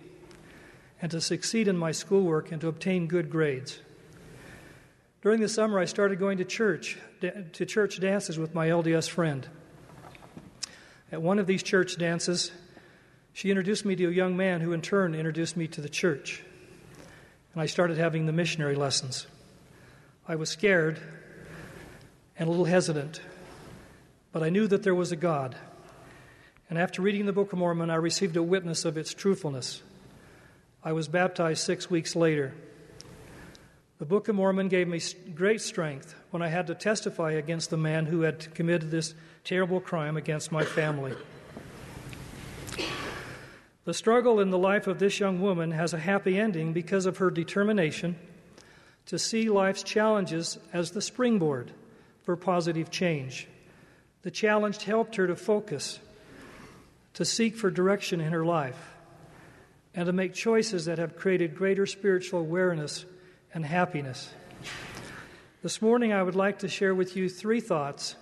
and 1.02 1.10
to 1.10 1.20
succeed 1.20 1.66
in 1.66 1.76
my 1.76 1.92
schoolwork 1.92 2.52
and 2.52 2.60
to 2.60 2.68
obtain 2.68 3.06
good 3.06 3.30
grades. 3.30 3.80
During 5.24 5.40
the 5.40 5.48
summer, 5.48 5.78
I 5.78 5.86
started 5.86 6.18
going 6.18 6.36
to 6.36 6.44
church, 6.44 6.98
to 7.22 7.64
church 7.64 7.98
dances 7.98 8.38
with 8.38 8.54
my 8.54 8.68
LDS 8.68 9.08
friend. 9.08 9.48
At 11.10 11.22
one 11.22 11.38
of 11.38 11.46
these 11.46 11.62
church 11.62 11.96
dances, 11.96 12.52
she 13.32 13.48
introduced 13.48 13.86
me 13.86 13.96
to 13.96 14.04
a 14.04 14.12
young 14.12 14.36
man 14.36 14.60
who 14.60 14.74
in 14.74 14.82
turn 14.82 15.14
introduced 15.14 15.56
me 15.56 15.66
to 15.68 15.80
the 15.80 15.88
church. 15.88 16.44
And 17.54 17.62
I 17.62 17.64
started 17.64 17.96
having 17.96 18.26
the 18.26 18.34
missionary 18.34 18.74
lessons. 18.74 19.26
I 20.28 20.36
was 20.36 20.50
scared 20.50 21.00
and 22.38 22.46
a 22.46 22.50
little 22.50 22.66
hesitant, 22.66 23.22
but 24.30 24.42
I 24.42 24.50
knew 24.50 24.66
that 24.66 24.82
there 24.82 24.94
was 24.94 25.10
a 25.10 25.16
God. 25.16 25.56
And 26.68 26.78
after 26.78 27.00
reading 27.00 27.24
the 27.24 27.32
Book 27.32 27.50
of 27.54 27.58
Mormon, 27.58 27.88
I 27.88 27.94
received 27.94 28.36
a 28.36 28.42
witness 28.42 28.84
of 28.84 28.98
its 28.98 29.14
truthfulness. 29.14 29.82
I 30.84 30.92
was 30.92 31.08
baptized 31.08 31.62
six 31.62 31.88
weeks 31.88 32.14
later. 32.14 32.52
The 34.04 34.08
Book 34.08 34.28
of 34.28 34.34
Mormon 34.34 34.68
gave 34.68 34.86
me 34.86 35.00
great 35.34 35.62
strength 35.62 36.14
when 36.30 36.42
I 36.42 36.48
had 36.48 36.66
to 36.66 36.74
testify 36.74 37.30
against 37.30 37.70
the 37.70 37.78
man 37.78 38.04
who 38.04 38.20
had 38.20 38.54
committed 38.54 38.90
this 38.90 39.14
terrible 39.44 39.80
crime 39.80 40.18
against 40.18 40.52
my 40.52 40.62
family. 40.62 41.14
The 43.86 43.94
struggle 43.94 44.40
in 44.40 44.50
the 44.50 44.58
life 44.58 44.86
of 44.86 44.98
this 44.98 45.18
young 45.18 45.40
woman 45.40 45.70
has 45.70 45.94
a 45.94 45.98
happy 45.98 46.38
ending 46.38 46.74
because 46.74 47.06
of 47.06 47.16
her 47.16 47.30
determination 47.30 48.16
to 49.06 49.18
see 49.18 49.48
life's 49.48 49.82
challenges 49.82 50.58
as 50.70 50.90
the 50.90 51.00
springboard 51.00 51.72
for 52.24 52.36
positive 52.36 52.90
change. 52.90 53.48
The 54.20 54.30
challenge 54.30 54.84
helped 54.84 55.16
her 55.16 55.26
to 55.26 55.34
focus, 55.34 55.98
to 57.14 57.24
seek 57.24 57.56
for 57.56 57.70
direction 57.70 58.20
in 58.20 58.34
her 58.34 58.44
life, 58.44 58.96
and 59.94 60.04
to 60.04 60.12
make 60.12 60.34
choices 60.34 60.84
that 60.84 60.98
have 60.98 61.16
created 61.16 61.56
greater 61.56 61.86
spiritual 61.86 62.40
awareness 62.40 63.06
and 63.54 63.64
happiness. 63.64 64.34
This 65.62 65.80
morning, 65.80 66.12
I 66.12 66.22
would 66.22 66.34
like 66.34 66.58
to 66.58 66.68
share 66.68 66.94
with 66.94 67.16
you 67.16 67.28
three 67.28 67.60
thoughts 67.60 68.16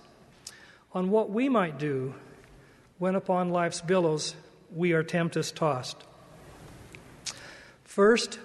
on 0.93 1.09
what 1.09 1.31
we 1.31 1.49
might 1.49 1.79
do 1.79 2.13
when, 2.99 3.15
upon 3.15 3.49
life's 3.49 3.81
billows, 3.81 4.35
we 4.73 4.93
are 4.93 5.01
tempest 5.01 5.55
tossed. 5.55 5.97
First, 7.83 8.39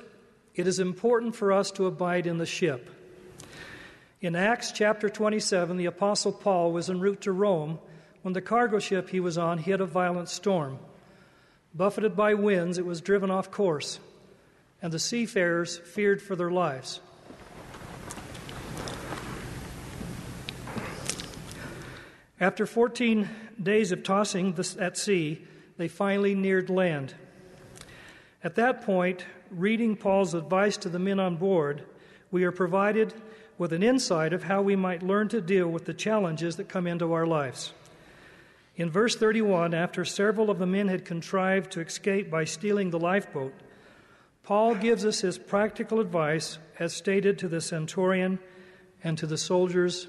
it 0.55 0.67
is 0.67 0.79
important 0.79 1.37
for 1.37 1.53
us 1.53 1.71
to 1.73 1.87
abide 1.87 2.27
in 2.27 2.39
the 2.39 2.47
ship. 2.47 2.89
In 4.23 4.35
Acts 4.35 4.73
chapter 4.73 5.11
27, 5.11 5.77
the 5.77 5.87
Apostle 5.87 6.33
Paul 6.33 6.73
was 6.73 6.89
en 6.89 7.01
route 7.01 7.21
to 7.21 7.33
Rome 7.33 7.79
when 8.23 8.33
the 8.33 8.41
cargo 8.41 8.79
ship 8.79 9.11
he 9.11 9.21
was 9.21 9.37
on 9.37 9.59
hit 9.59 9.81
a 9.81 9.87
violent 9.87 10.29
storm. 10.31 10.79
Buffeted 11.75 12.17
by 12.17 12.33
winds, 12.33 12.79
it 12.79 12.87
was 12.87 13.03
driven 13.03 13.31
off 13.31 13.51
course, 13.51 14.01
and 14.81 14.93
the 14.93 14.99
seafarers 14.99 15.79
feared 15.79 16.23
for 16.23 16.37
their 16.37 16.51
lives. 16.51 17.01
After 22.41 22.67
14 22.67 23.29
days 23.61 23.91
of 23.91 24.05
tossing 24.05 24.57
at 24.79 24.97
sea, 24.97 25.45
they 25.77 25.89
finally 25.89 26.35
neared 26.35 26.71
land. 26.71 27.15
At 28.45 28.55
that 28.55 28.83
point, 28.83 29.27
reading 29.51 29.97
Paul's 29.97 30.35
advice 30.35 30.77
to 30.79 30.89
the 30.89 31.01
men 31.01 31.19
on 31.19 31.37
board, 31.37 31.83
we 32.31 32.45
are 32.45 32.53
provided 32.53 33.13
with 33.57 33.73
an 33.73 33.83
insight 33.83 34.33
of 34.33 34.45
how 34.45 34.63
we 34.63 34.77
might 34.77 35.03
learn 35.03 35.29
to 35.29 35.41
deal 35.41 35.67
with 35.67 35.85
the 35.85 35.95
challenges 35.95 36.55
that 36.57 36.69
come 36.69 36.87
into 36.87 37.13
our 37.13 37.27
lives. 37.27 37.73
In 38.77 38.89
verse 38.89 39.17
31, 39.17 39.75
after 39.75 40.05
several 40.05 40.51
of 40.51 40.61
the 40.61 40.67
men 40.67 40.87
had 40.87 41.05
contrived 41.05 41.73
to 41.73 41.81
escape 41.81 42.31
by 42.31 42.45
stealing 42.45 42.91
the 42.91 43.01
lifeboat, 43.01 43.53
Paul 44.49 44.77
gives 44.77 45.05
us 45.05 45.21
his 45.21 45.37
practical 45.37 46.01
advice 46.01 46.57
as 46.79 46.95
stated 46.95 47.39
to 47.41 47.49
the 47.49 47.61
centurion 47.61 48.39
and 49.05 49.19
to 49.19 49.27
the 49.27 49.37
soldiers 49.37 50.09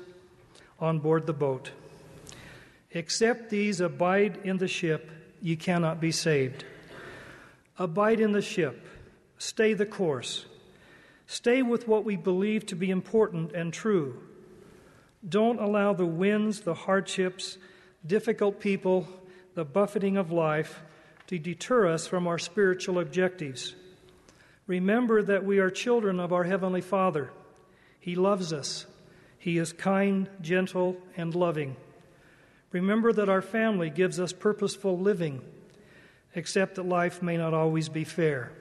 on 0.79 0.99
board 0.99 1.25
the 1.25 1.33
boat. 1.33 1.71
Except 2.91 3.49
these 3.49 3.81
abide 3.81 4.39
in 4.45 4.55
the 4.55 4.67
ship, 4.69 5.11
ye 5.41 5.57
cannot 5.57 5.99
be 5.99 6.13
saved. 6.13 6.63
Abide 7.77 8.21
in 8.21 8.31
the 8.31 8.41
ship, 8.41 8.87
stay 9.37 9.73
the 9.73 9.85
course, 9.85 10.45
stay 11.27 11.61
with 11.61 11.85
what 11.85 12.05
we 12.05 12.15
believe 12.15 12.65
to 12.67 12.77
be 12.77 12.89
important 12.89 13.51
and 13.51 13.73
true. 13.73 14.23
Don't 15.27 15.59
allow 15.59 15.91
the 15.91 16.05
winds, 16.05 16.61
the 16.61 16.75
hardships, 16.75 17.57
difficult 18.07 18.61
people, 18.61 19.05
the 19.55 19.65
buffeting 19.65 20.15
of 20.15 20.31
life 20.31 20.79
to 21.27 21.37
deter 21.37 21.87
us 21.87 22.07
from 22.07 22.25
our 22.25 22.39
spiritual 22.39 22.99
objectives. 22.99 23.75
Remember 24.69 25.23
that 25.23 25.43
we 25.43 25.57
are 25.57 25.71
children 25.71 26.19
of 26.19 26.31
our 26.31 26.43
Heavenly 26.43 26.81
Father. 26.81 27.31
He 27.99 28.13
loves 28.13 28.53
us. 28.53 28.85
He 29.39 29.57
is 29.57 29.73
kind, 29.73 30.29
gentle, 30.41 30.95
and 31.17 31.33
loving. 31.33 31.75
Remember 32.71 33.11
that 33.11 33.29
our 33.29 33.41
family 33.41 33.89
gives 33.89 34.19
us 34.19 34.31
purposeful 34.31 34.95
living, 34.95 35.41
except 36.35 36.75
that 36.75 36.85
life 36.85 37.23
may 37.23 37.35
not 37.35 37.51
always 37.51 37.89
be 37.89 38.03
fair. 38.03 38.51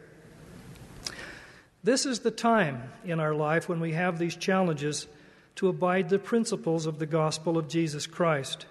This 1.84 2.06
is 2.06 2.20
the 2.20 2.30
time 2.30 2.90
in 3.04 3.20
our 3.20 3.34
life 3.34 3.68
when 3.68 3.78
we 3.78 3.92
have 3.92 4.18
these 4.18 4.34
challenges 4.34 5.08
to 5.56 5.68
abide 5.68 6.08
the 6.08 6.18
principles 6.18 6.86
of 6.86 6.98
the 6.98 7.06
gospel 7.06 7.58
of 7.58 7.68
Jesus 7.68 8.06
Christ. 8.06 8.64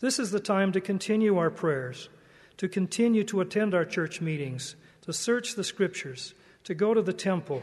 This 0.00 0.18
is 0.18 0.32
the 0.32 0.38
time 0.38 0.70
to 0.72 0.82
continue 0.82 1.38
our 1.38 1.50
prayers, 1.50 2.10
to 2.58 2.68
continue 2.68 3.24
to 3.24 3.40
attend 3.40 3.72
our 3.72 3.86
church 3.86 4.20
meetings, 4.20 4.76
to 5.00 5.14
search 5.14 5.54
the 5.54 5.64
scriptures, 5.64 6.34
to 6.64 6.74
go 6.74 6.94
to 6.94 7.02
the 7.02 7.12
temple, 7.12 7.62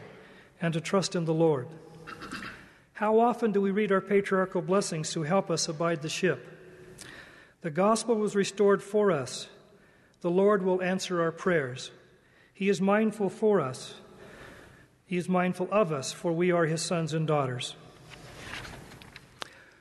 and 0.60 0.72
to 0.74 0.80
trust 0.80 1.14
in 1.16 1.24
the 1.24 1.34
Lord. 1.34 1.68
How 2.94 3.18
often 3.18 3.50
do 3.50 3.60
we 3.60 3.72
read 3.72 3.90
our 3.90 4.00
patriarchal 4.00 4.62
blessings 4.62 5.12
to 5.12 5.22
help 5.22 5.50
us 5.50 5.68
abide 5.68 6.02
the 6.02 6.08
ship? 6.08 6.46
The 7.62 7.70
gospel 7.70 8.14
was 8.14 8.36
restored 8.36 8.82
for 8.82 9.10
us. 9.10 9.48
The 10.20 10.30
Lord 10.30 10.64
will 10.64 10.80
answer 10.80 11.20
our 11.20 11.32
prayers. 11.32 11.90
He 12.54 12.68
is 12.68 12.80
mindful 12.80 13.28
for 13.28 13.60
us. 13.60 13.94
He 15.04 15.16
is 15.16 15.28
mindful 15.28 15.68
of 15.72 15.92
us, 15.92 16.12
for 16.12 16.32
we 16.32 16.52
are 16.52 16.66
his 16.66 16.80
sons 16.80 17.12
and 17.12 17.26
daughters. 17.26 17.74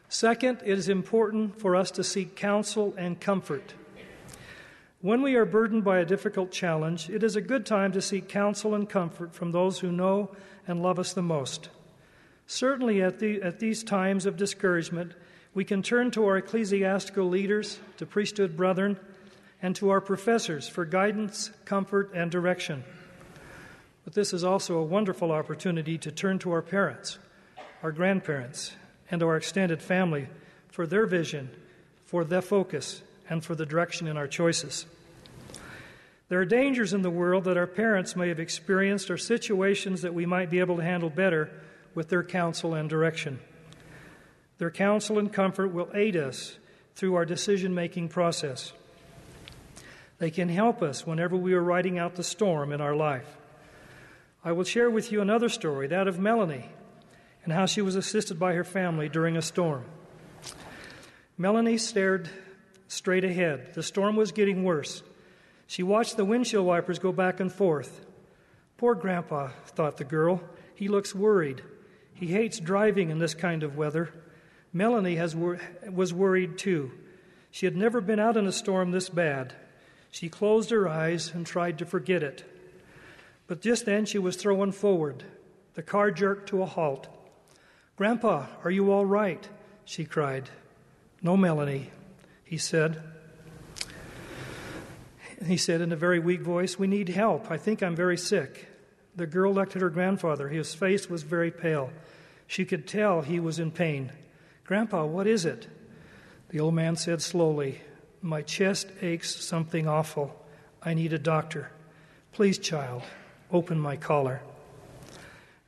Second, 0.10 0.60
it 0.66 0.78
is 0.78 0.90
important 0.90 1.60
for 1.60 1.76
us 1.76 1.92
to 1.92 2.04
seek 2.04 2.36
counsel 2.36 2.94
and 2.98 3.20
comfort. 3.20 3.76
When 5.02 5.24
we 5.24 5.36
are 5.36 5.46
burdened 5.46 5.84
by 5.84 5.98
a 5.98 6.06
difficult 6.06 6.52
challenge, 6.52 7.10
it 7.10 7.24
is 7.24 7.36
a 7.36 7.42
good 7.42 7.66
time 7.66 7.92
to 7.94 8.04
seek 8.04 8.30
counsel 8.30 8.76
and 8.76 8.88
comfort 8.88 9.34
from 9.34 9.52
those 9.52 9.80
who 9.80 9.92
know 9.92 10.30
and 10.68 10.84
love 10.84 11.00
us 11.00 11.14
the 11.14 11.24
most. 11.24 11.70
Certainly, 12.46 13.02
at, 13.02 13.18
the, 13.18 13.42
at 13.42 13.60
these 13.60 13.84
times 13.84 14.28
of 14.28 14.38
discouragement, 14.38 15.14
we 15.56 15.66
can 15.66 15.82
turn 15.82 16.12
to 16.12 16.26
our 16.28 16.38
ecclesiastical 16.38 17.28
leaders, 17.28 17.80
to 17.98 18.06
priesthood 18.06 18.56
brethren, 18.56 19.00
and 19.60 19.76
to 19.78 19.90
our 19.90 20.02
professors 20.02 20.68
for 20.68 20.86
guidance, 20.86 21.50
comfort, 21.66 22.12
and 22.14 22.30
direction. 22.30 22.84
But 24.04 24.14
this 24.14 24.34
is 24.34 24.44
also 24.44 24.78
a 24.78 24.84
wonderful 24.84 25.32
opportunity 25.32 25.98
to 25.98 26.12
turn 26.12 26.38
to 26.40 26.52
our 26.52 26.62
parents, 26.62 27.18
our 27.82 27.92
grandparents, 27.92 28.74
and 29.10 29.24
our 29.24 29.36
extended 29.36 29.82
family 29.82 30.28
for 30.70 30.86
their 30.86 31.08
vision, 31.08 31.50
for 32.06 32.24
their 32.24 32.44
focus, 32.44 33.02
and 33.32 33.44
for 33.46 33.56
the 33.56 33.66
direction 33.66 34.08
in 34.08 34.18
our 34.18 34.28
choices. 34.28 34.86
There 36.28 36.42
are 36.42 36.46
dangers 36.46 36.94
in 36.94 37.02
the 37.02 37.10
world 37.10 37.46
that 37.46 37.56
our 37.56 37.66
parents 37.66 38.14
may 38.14 38.28
have 38.28 38.42
experienced 38.42 39.10
or 39.10 39.18
situations 39.18 40.02
that 40.02 40.14
we 40.14 40.26
might 40.26 40.50
be 40.50 40.60
able 40.60 40.76
to 40.76 40.84
handle 40.84 41.10
better 41.10 41.50
with 41.96 42.10
their 42.10 42.24
counsel 42.24 42.74
and 42.74 42.90
direction. 42.90 43.40
Their 44.58 44.70
counsel 44.70 45.18
and 45.18 45.32
comfort 45.32 45.70
will 45.70 45.90
aid 45.94 46.18
us 46.18 46.58
through 46.94 47.16
our 47.16 47.24
decision 47.24 47.74
making 47.74 48.10
process. 48.10 48.74
They 50.18 50.30
can 50.30 50.50
help 50.50 50.82
us 50.82 51.08
whenever 51.08 51.38
we 51.38 51.54
are 51.54 51.64
riding 51.64 51.98
out 51.98 52.16
the 52.16 52.24
storm 52.24 52.74
in 52.74 52.82
our 52.82 52.96
life. 52.96 53.38
I 54.44 54.52
will 54.52 54.66
share 54.66 54.90
with 54.90 55.10
you 55.10 55.22
another 55.22 55.48
story, 55.48 55.88
that 55.88 56.08
of 56.10 56.20
Melanie, 56.20 56.70
and 57.46 57.54
how 57.54 57.66
she 57.66 57.82
was 57.82 57.96
assisted 57.96 58.38
by 58.38 58.56
her 58.56 58.66
family 58.66 59.08
during 59.08 59.38
a 59.38 59.42
storm. 59.42 59.86
Melanie 61.38 61.78
stared 61.78 62.30
straight 62.92 63.24
ahead. 63.24 63.74
The 63.74 63.84
storm 63.84 64.18
was 64.18 64.34
getting 64.34 64.64
worse. 64.64 65.02
She 65.66 65.82
watched 65.82 66.18
the 66.18 66.26
windshield 66.26 66.66
wipers 66.66 67.00
go 67.00 67.14
back 67.14 67.40
and 67.40 67.52
forth. 67.52 68.06
Poor 68.78 68.96
Grandpa, 68.96 69.50
thought 69.68 69.98
the 69.98 70.04
girl. 70.04 70.42
He 70.76 70.90
looks 70.90 71.16
worried. 71.16 71.62
He 72.14 72.28
hates 72.28 72.60
driving 72.60 73.10
in 73.10 73.20
this 73.20 73.34
kind 73.34 73.64
of 73.64 73.78
weather. 73.78 74.12
Melanie 74.74 75.16
has 75.16 75.36
was 75.36 76.14
worried 76.14 76.58
too. 76.58 76.92
She 77.50 77.66
had 77.66 77.78
never 77.78 78.02
been 78.02 78.20
out 78.20 78.36
in 78.36 78.46
a 78.46 78.52
storm 78.52 78.92
this 78.92 79.10
bad. 79.10 79.54
She 80.12 80.28
closed 80.28 80.70
her 80.72 80.88
eyes 80.88 81.32
and 81.34 81.46
tried 81.46 81.78
to 81.80 81.86
forget 81.86 82.24
it. 82.24 82.44
But 83.48 83.62
just 83.62 83.86
then 83.86 84.06
she 84.06 84.20
was 84.20 84.36
thrown 84.36 84.74
forward. 84.74 85.24
The 85.76 85.84
car 85.84 86.12
jerked 86.12 86.50
to 86.50 86.62
a 86.62 86.66
halt. 86.66 87.08
Grandpa, 87.96 88.48
are 88.64 88.72
you 88.72 88.92
all 88.92 89.06
right? 89.06 89.48
she 89.86 90.04
cried. 90.04 90.50
No, 91.22 91.38
Melanie, 91.38 91.90
he 92.52 92.58
said. 92.58 93.02
He 95.48 95.56
said 95.56 95.80
in 95.80 95.94
a 95.94 95.96
very 95.96 96.20
weak 96.20 96.42
voice, 96.42 96.78
We 96.78 96.86
need 96.86 97.08
help. 97.08 97.50
I 97.50 97.56
think 97.56 97.82
I'm 97.82 97.96
very 97.96 98.18
sick. 98.18 98.68
The 99.16 99.26
girl 99.26 99.54
looked 99.54 99.78
at 99.78 99.82
her 99.82 99.90
grandfather. 99.90 100.50
His 100.50 100.76
face 100.76 101.10
was 101.10 101.24
very 101.24 101.50
pale. 101.50 101.92
She 102.48 102.66
could 102.66 102.90
tell 102.90 103.22
he 103.22 103.40
was 103.40 103.58
in 103.58 103.72
pain. 103.72 104.12
Grandpa, 104.66 105.06
what 105.06 105.28
is 105.28 105.46
it? 105.46 105.70
The 106.50 106.60
old 106.60 106.74
man 106.74 106.98
said 106.98 107.22
slowly, 107.22 107.80
My 108.22 108.42
chest 108.42 108.90
aches 109.02 109.34
something 109.34 109.88
awful. 109.88 110.38
I 110.84 110.94
need 110.94 111.14
a 111.14 111.20
doctor. 111.20 111.72
Please, 112.34 112.58
child, 112.58 113.04
open 113.50 113.80
my 113.80 113.96
collar. 113.96 114.42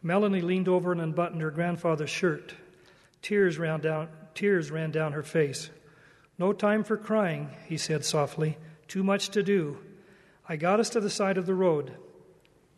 Melanie 0.02 0.42
leaned 0.42 0.68
over 0.68 0.92
and 0.92 1.00
unbuttoned 1.00 1.42
her 1.42 1.52
grandfather's 1.52 2.10
shirt. 2.10 2.56
Tears 3.22 3.58
ran 3.58 3.80
down, 3.80 4.10
tears 4.36 4.70
ran 4.70 4.92
down 4.92 5.14
her 5.14 5.24
face. 5.24 5.70
No 6.38 6.54
time 6.54 6.84
for 6.84 6.98
crying, 6.98 7.50
he 7.68 7.78
said 7.78 8.06
softly. 8.06 8.58
Too 8.88 9.04
much 9.04 9.30
to 9.30 9.44
do. 9.44 9.78
I 10.48 10.56
got 10.56 10.80
us 10.80 10.90
to 10.92 11.00
the 11.00 11.10
side 11.10 11.38
of 11.38 11.46
the 11.46 11.54
road. 11.54 11.94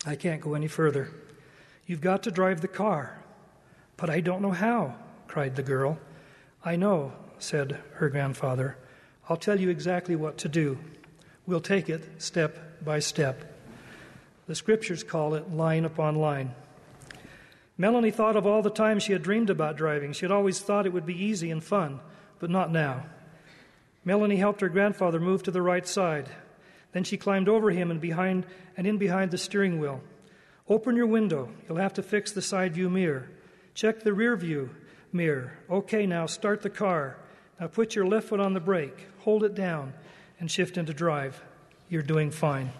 I 0.05 0.15
can't 0.15 0.41
go 0.41 0.53
any 0.53 0.67
further. 0.67 1.09
You've 1.85 2.01
got 2.01 2.23
to 2.23 2.31
drive 2.31 2.61
the 2.61 2.67
car. 2.67 3.23
But 3.97 4.09
I 4.09 4.19
don't 4.19 4.41
know 4.41 4.51
how, 4.51 4.95
cried 5.27 5.55
the 5.55 5.63
girl. 5.63 5.97
I 6.63 6.75
know, 6.75 7.13
said 7.39 7.79
her 7.93 8.09
grandfather. 8.09 8.77
I'll 9.29 9.37
tell 9.37 9.59
you 9.59 9.69
exactly 9.69 10.15
what 10.15 10.37
to 10.39 10.49
do. 10.49 10.77
We'll 11.47 11.61
take 11.61 11.89
it 11.89 12.21
step 12.21 12.83
by 12.83 12.99
step. 12.99 13.53
The 14.47 14.55
scriptures 14.55 15.03
call 15.03 15.33
it 15.33 15.51
line 15.51 15.85
upon 15.85 16.15
line. 16.15 16.53
Melanie 17.77 18.11
thought 18.11 18.35
of 18.35 18.45
all 18.45 18.61
the 18.61 18.69
times 18.69 19.03
she 19.03 19.13
had 19.13 19.23
dreamed 19.23 19.49
about 19.49 19.77
driving. 19.77 20.13
She 20.13 20.25
had 20.25 20.31
always 20.31 20.59
thought 20.59 20.85
it 20.85 20.93
would 20.93 21.05
be 21.05 21.23
easy 21.23 21.51
and 21.51 21.63
fun, 21.63 21.99
but 22.39 22.49
not 22.49 22.71
now. 22.71 23.05
Melanie 24.05 24.37
helped 24.37 24.61
her 24.61 24.69
grandfather 24.69 25.19
move 25.19 25.41
to 25.43 25.51
the 25.51 25.63
right 25.63 25.87
side. 25.87 26.29
Then 26.91 27.03
she 27.03 27.17
climbed 27.17 27.49
over 27.49 27.71
him 27.71 27.91
and 27.91 27.99
behind 27.99 28.45
and 28.77 28.85
in 28.85 28.97
behind 28.97 29.31
the 29.31 29.37
steering 29.37 29.79
wheel. 29.79 30.01
Open 30.69 30.95
your 30.95 31.07
window. 31.07 31.49
You'll 31.67 31.79
have 31.79 31.93
to 31.95 32.03
fix 32.03 32.31
the 32.31 32.41
side 32.41 32.73
view 32.73 32.89
mirror. 32.89 33.27
Check 33.73 34.01
the 34.01 34.13
rear 34.13 34.35
view 34.37 34.69
mirror. 35.11 35.57
Okay, 35.69 36.05
now 36.05 36.27
start 36.27 36.61
the 36.61 36.69
car. 36.69 37.17
Now 37.59 37.67
put 37.67 37.95
your 37.95 38.05
left 38.05 38.29
foot 38.29 38.39
on 38.39 38.53
the 38.53 38.59
brake. 38.59 39.07
Hold 39.19 39.43
it 39.43 39.55
down 39.55 39.93
and 40.39 40.49
shift 40.49 40.77
into 40.77 40.93
drive. 40.93 41.41
You're 41.89 42.01
doing 42.01 42.31
fine. 42.31 42.71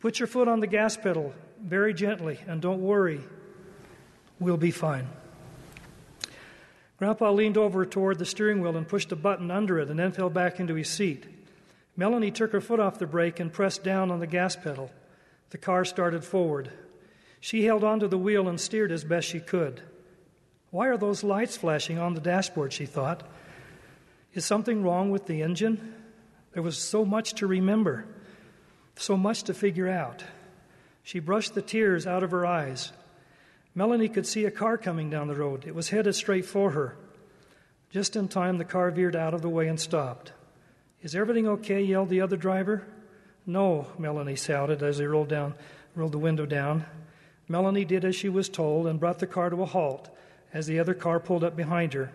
Put 0.00 0.18
your 0.18 0.26
foot 0.26 0.48
on 0.48 0.60
the 0.60 0.66
gas 0.66 0.96
pedal 0.96 1.34
very 1.62 1.94
gently 1.94 2.38
and 2.46 2.60
don't 2.60 2.82
worry. 2.82 3.20
We'll 4.38 4.56
be 4.56 4.70
fine. 4.70 5.08
Grandpa 6.98 7.30
leaned 7.30 7.58
over 7.58 7.84
toward 7.84 8.18
the 8.18 8.24
steering 8.24 8.60
wheel 8.60 8.76
and 8.76 8.88
pushed 8.88 9.12
a 9.12 9.16
button 9.16 9.50
under 9.50 9.78
it 9.78 9.90
and 9.90 9.98
then 9.98 10.12
fell 10.12 10.30
back 10.30 10.58
into 10.58 10.74
his 10.74 10.88
seat. 10.88 11.26
Melanie 11.96 12.30
took 12.30 12.52
her 12.52 12.60
foot 12.60 12.80
off 12.80 12.98
the 12.98 13.06
brake 13.06 13.38
and 13.38 13.52
pressed 13.52 13.84
down 13.84 14.10
on 14.10 14.20
the 14.20 14.26
gas 14.26 14.56
pedal. 14.56 14.90
The 15.50 15.58
car 15.58 15.84
started 15.84 16.24
forward. 16.24 16.70
She 17.40 17.64
held 17.64 17.84
onto 17.84 18.08
the 18.08 18.18
wheel 18.18 18.48
and 18.48 18.60
steered 18.60 18.92
as 18.92 19.04
best 19.04 19.28
she 19.28 19.40
could. 19.40 19.82
Why 20.70 20.88
are 20.88 20.96
those 20.96 21.22
lights 21.22 21.56
flashing 21.56 21.98
on 21.98 22.14
the 22.14 22.20
dashboard? 22.20 22.72
she 22.72 22.86
thought. 22.86 23.22
Is 24.34 24.44
something 24.44 24.82
wrong 24.82 25.10
with 25.10 25.26
the 25.26 25.42
engine? 25.42 25.94
There 26.52 26.62
was 26.62 26.78
so 26.78 27.04
much 27.04 27.34
to 27.34 27.46
remember, 27.46 28.06
so 28.96 29.16
much 29.16 29.44
to 29.44 29.54
figure 29.54 29.88
out. 29.88 30.24
She 31.02 31.20
brushed 31.20 31.54
the 31.54 31.62
tears 31.62 32.06
out 32.06 32.22
of 32.22 32.30
her 32.32 32.44
eyes. 32.44 32.92
Melanie 33.76 34.08
could 34.08 34.26
see 34.26 34.46
a 34.46 34.50
car 34.50 34.78
coming 34.78 35.10
down 35.10 35.28
the 35.28 35.34
road. 35.34 35.66
It 35.66 35.74
was 35.74 35.90
headed 35.90 36.14
straight 36.14 36.46
for 36.46 36.70
her. 36.70 36.96
Just 37.90 38.16
in 38.16 38.26
time, 38.26 38.56
the 38.56 38.64
car 38.64 38.90
veered 38.90 39.14
out 39.14 39.34
of 39.34 39.42
the 39.42 39.50
way 39.50 39.68
and 39.68 39.78
stopped. 39.78 40.32
Is 41.02 41.14
everything 41.14 41.46
okay? 41.46 41.82
yelled 41.82 42.08
the 42.08 42.22
other 42.22 42.38
driver. 42.38 42.86
No, 43.44 43.86
Melanie 43.98 44.34
shouted 44.34 44.82
as 44.82 44.96
he 44.96 45.04
rolled 45.04 45.28
down, 45.28 45.54
rolled 45.94 46.12
the 46.12 46.18
window 46.18 46.46
down. 46.46 46.86
Melanie 47.48 47.84
did 47.84 48.06
as 48.06 48.16
she 48.16 48.30
was 48.30 48.48
told 48.48 48.86
and 48.86 48.98
brought 48.98 49.18
the 49.18 49.26
car 49.26 49.50
to 49.50 49.62
a 49.62 49.66
halt 49.66 50.08
as 50.54 50.66
the 50.66 50.80
other 50.80 50.94
car 50.94 51.20
pulled 51.20 51.44
up 51.44 51.54
behind 51.54 51.92
her. 51.92 52.10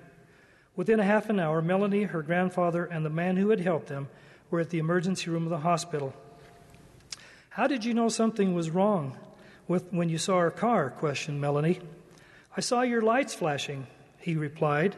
Within 0.76 1.00
a 1.00 1.04
half 1.04 1.30
an 1.30 1.39
hour, 1.39 1.62
Melanie, 1.62 2.04
her 2.04 2.24
grandfather, 2.24 2.86
and 2.86 3.06
the 3.06 3.10
man 3.12 3.38
who 3.38 3.52
had 3.52 3.60
helped 3.60 3.88
them 3.88 4.08
were 4.50 4.62
at 4.62 4.71
the 4.71 4.80
emergency 4.80 5.30
room 5.30 5.43
of 5.43 5.52
the 5.52 5.60
hospital. 5.60 6.15
How 7.50 7.67
did 7.67 7.86
you 7.86 7.93
know 7.93 8.10
something 8.10 8.56
was 8.56 8.71
wrong? 8.71 9.15
With 9.67 9.91
when 9.91 10.10
you 10.10 10.17
saw 10.17 10.36
our 10.36 10.52
car? 10.52 10.89
questioned 10.89 11.39
Melanie. 11.39 11.80
I 12.56 12.62
saw 12.62 12.82
your 12.82 13.02
lights 13.02 13.34
flashing, 13.34 13.88
he 14.19 14.36
replied. 14.36 14.95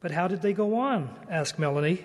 But 0.00 0.10
how 0.10 0.28
did 0.28 0.42
they 0.42 0.52
go 0.52 0.76
on? 0.76 1.10
asked 1.30 1.58
Melanie. 1.58 2.04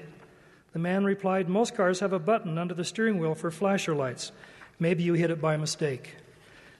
The 0.73 0.79
man 0.79 1.03
replied, 1.05 1.49
Most 1.49 1.75
cars 1.75 2.01
have 2.01 2.13
a 2.13 2.19
button 2.19 2.57
under 2.57 2.73
the 2.73 2.85
steering 2.85 3.17
wheel 3.17 3.33
for 3.33 3.49
flasher 3.49 3.95
lights. 3.95 4.31
Maybe 4.79 5.01
you 5.01 5.13
hit 5.13 5.31
it 5.31 5.41
by 5.41 5.57
mistake. 5.57 6.15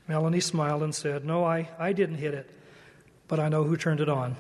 Melanie 0.08 0.39
smiled 0.39 0.84
and 0.84 0.93
said, 0.93 1.26
No, 1.26 1.43
I, 1.43 1.70
I 1.80 1.93
didn't 1.93 2.17
hit 2.17 2.34
it, 2.34 2.50
but 3.28 3.39
I 3.39 3.50
know 3.50 3.63
who 3.63 3.76
turned 3.76 4.00
it 4.00 4.10
on. 4.10 4.36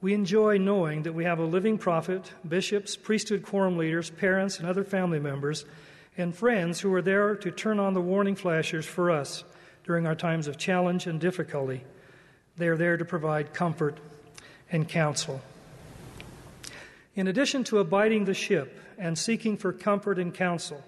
We 0.00 0.14
enjoy 0.14 0.58
knowing 0.58 1.02
that 1.02 1.12
we 1.12 1.24
have 1.24 1.38
a 1.38 1.44
living 1.44 1.78
prophet, 1.78 2.32
bishops, 2.48 2.96
priesthood 2.96 3.44
quorum 3.44 3.76
leaders, 3.76 4.10
parents, 4.10 4.58
and 4.58 4.66
other 4.66 4.82
family 4.82 5.20
members 5.20 5.64
and 6.16 6.34
friends 6.34 6.80
who 6.80 6.92
are 6.92 7.02
there 7.02 7.34
to 7.36 7.50
turn 7.50 7.78
on 7.78 7.94
the 7.94 8.00
warning 8.00 8.36
flashers 8.36 8.86
for 8.86 9.10
us 9.10 9.44
during 9.84 10.06
our 10.06 10.14
times 10.14 10.46
of 10.46 10.58
challenge 10.58 11.06
and 11.06 11.20
difficulty. 11.20 11.84
They 12.56 12.68
are 12.68 12.76
there 12.76 12.96
to 12.96 13.04
provide 13.04 13.54
comfort 13.54 13.98
and 14.70 14.88
counsel. 14.88 15.40
In 17.14 17.28
addition 17.28 17.64
to 17.64 17.78
abiding 17.78 18.24
the 18.24 18.34
ship 18.34 18.78
and 18.98 19.18
seeking 19.18 19.56
for 19.56 19.72
comfort 19.72 20.18
and 20.18 20.32
counsel, 20.32 20.82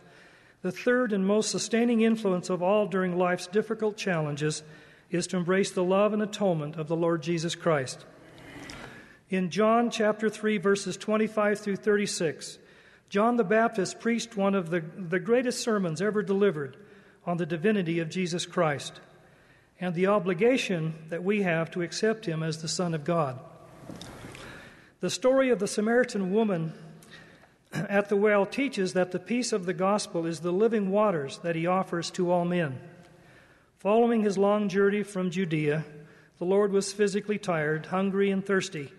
the 0.62 0.72
third 0.72 1.12
and 1.12 1.26
most 1.26 1.50
sustaining 1.50 2.00
influence 2.00 2.48
of 2.48 2.62
all 2.62 2.86
during 2.86 3.18
life's 3.18 3.46
difficult 3.46 3.96
challenges 3.96 4.62
is 5.10 5.26
to 5.28 5.36
embrace 5.36 5.70
the 5.70 5.84
love 5.84 6.12
and 6.12 6.22
atonement 6.22 6.76
of 6.76 6.88
the 6.88 6.96
Lord 6.96 7.22
Jesus 7.22 7.54
Christ. 7.54 8.04
In 9.28 9.50
John 9.50 9.90
chapter 9.90 10.30
3 10.30 10.58
verses 10.58 10.96
25 10.96 11.58
through 11.58 11.76
36, 11.76 12.58
John 13.08 13.36
the 13.36 13.44
Baptist 13.44 14.00
preached 14.00 14.36
one 14.36 14.54
of 14.54 14.70
the, 14.70 14.80
the 14.80 15.20
greatest 15.20 15.60
sermons 15.60 16.02
ever 16.02 16.22
delivered 16.22 16.76
on 17.26 17.36
the 17.36 17.46
divinity 17.46 18.00
of 18.00 18.10
Jesus 18.10 18.46
Christ 18.46 19.00
and 19.80 19.94
the 19.94 20.06
obligation 20.06 20.94
that 21.08 21.24
we 21.24 21.42
have 21.42 21.70
to 21.72 21.82
accept 21.82 22.26
him 22.26 22.42
as 22.42 22.60
the 22.60 22.68
Son 22.68 22.94
of 22.94 23.04
God. 23.04 23.38
The 25.00 25.10
story 25.10 25.50
of 25.50 25.58
the 25.58 25.66
Samaritan 25.66 26.32
woman 26.32 26.72
at 27.72 28.08
the 28.08 28.16
well 28.16 28.46
teaches 28.46 28.92
that 28.92 29.12
the 29.12 29.18
peace 29.18 29.52
of 29.52 29.66
the 29.66 29.74
gospel 29.74 30.26
is 30.26 30.40
the 30.40 30.52
living 30.52 30.90
waters 30.90 31.38
that 31.38 31.56
he 31.56 31.66
offers 31.66 32.10
to 32.12 32.30
all 32.30 32.44
men. 32.44 32.78
Following 33.78 34.22
his 34.22 34.38
long 34.38 34.68
journey 34.68 35.02
from 35.02 35.30
Judea, 35.30 35.84
the 36.38 36.44
Lord 36.44 36.72
was 36.72 36.92
physically 36.92 37.38
tired, 37.38 37.86
hungry, 37.86 38.30
and 38.30 38.44
thirsty, 38.44 38.92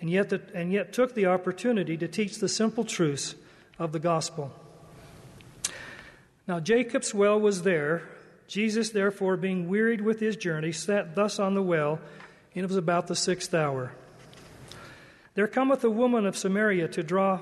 and 0.00 0.10
yet, 0.10 0.30
the, 0.30 0.40
and 0.54 0.72
yet 0.72 0.92
took 0.92 1.14
the 1.14 1.26
opportunity 1.26 1.96
to 1.96 2.08
teach 2.08 2.38
the 2.38 2.48
simple 2.48 2.84
truths 2.84 3.34
of 3.78 3.92
the 3.92 3.98
gospel. 3.98 4.52
Now, 6.48 6.58
Jacob's 6.58 7.14
well 7.14 7.38
was 7.38 7.62
there. 7.62 8.02
Jesus, 8.48 8.90
therefore, 8.90 9.36
being 9.36 9.68
wearied 9.68 10.00
with 10.00 10.18
his 10.18 10.36
journey, 10.36 10.72
sat 10.72 11.14
thus 11.14 11.38
on 11.38 11.54
the 11.54 11.62
well, 11.62 12.00
and 12.54 12.64
it 12.64 12.68
was 12.68 12.76
about 12.76 13.06
the 13.06 13.14
sixth 13.14 13.54
hour. 13.54 13.92
There 15.34 15.46
cometh 15.46 15.84
a 15.84 15.90
woman 15.90 16.26
of 16.26 16.36
Samaria 16.36 16.88
to 16.88 17.02
draw 17.02 17.40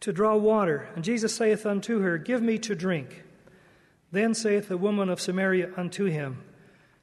to 0.00 0.12
draw 0.12 0.36
water, 0.36 0.86
and 0.94 1.02
Jesus 1.02 1.34
saith 1.34 1.64
unto 1.64 2.00
her, 2.00 2.18
Give 2.18 2.42
me 2.42 2.58
to 2.58 2.74
drink. 2.74 3.22
Then 4.12 4.34
saith 4.34 4.68
the 4.68 4.76
woman 4.76 5.08
of 5.08 5.18
Samaria 5.18 5.70
unto 5.78 6.04
him, 6.04 6.42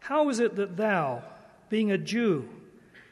How 0.01 0.29
is 0.29 0.39
it 0.39 0.55
that 0.57 0.77
thou, 0.77 1.23
being 1.67 1.91
a 1.91 1.97
Jew, 1.97 2.47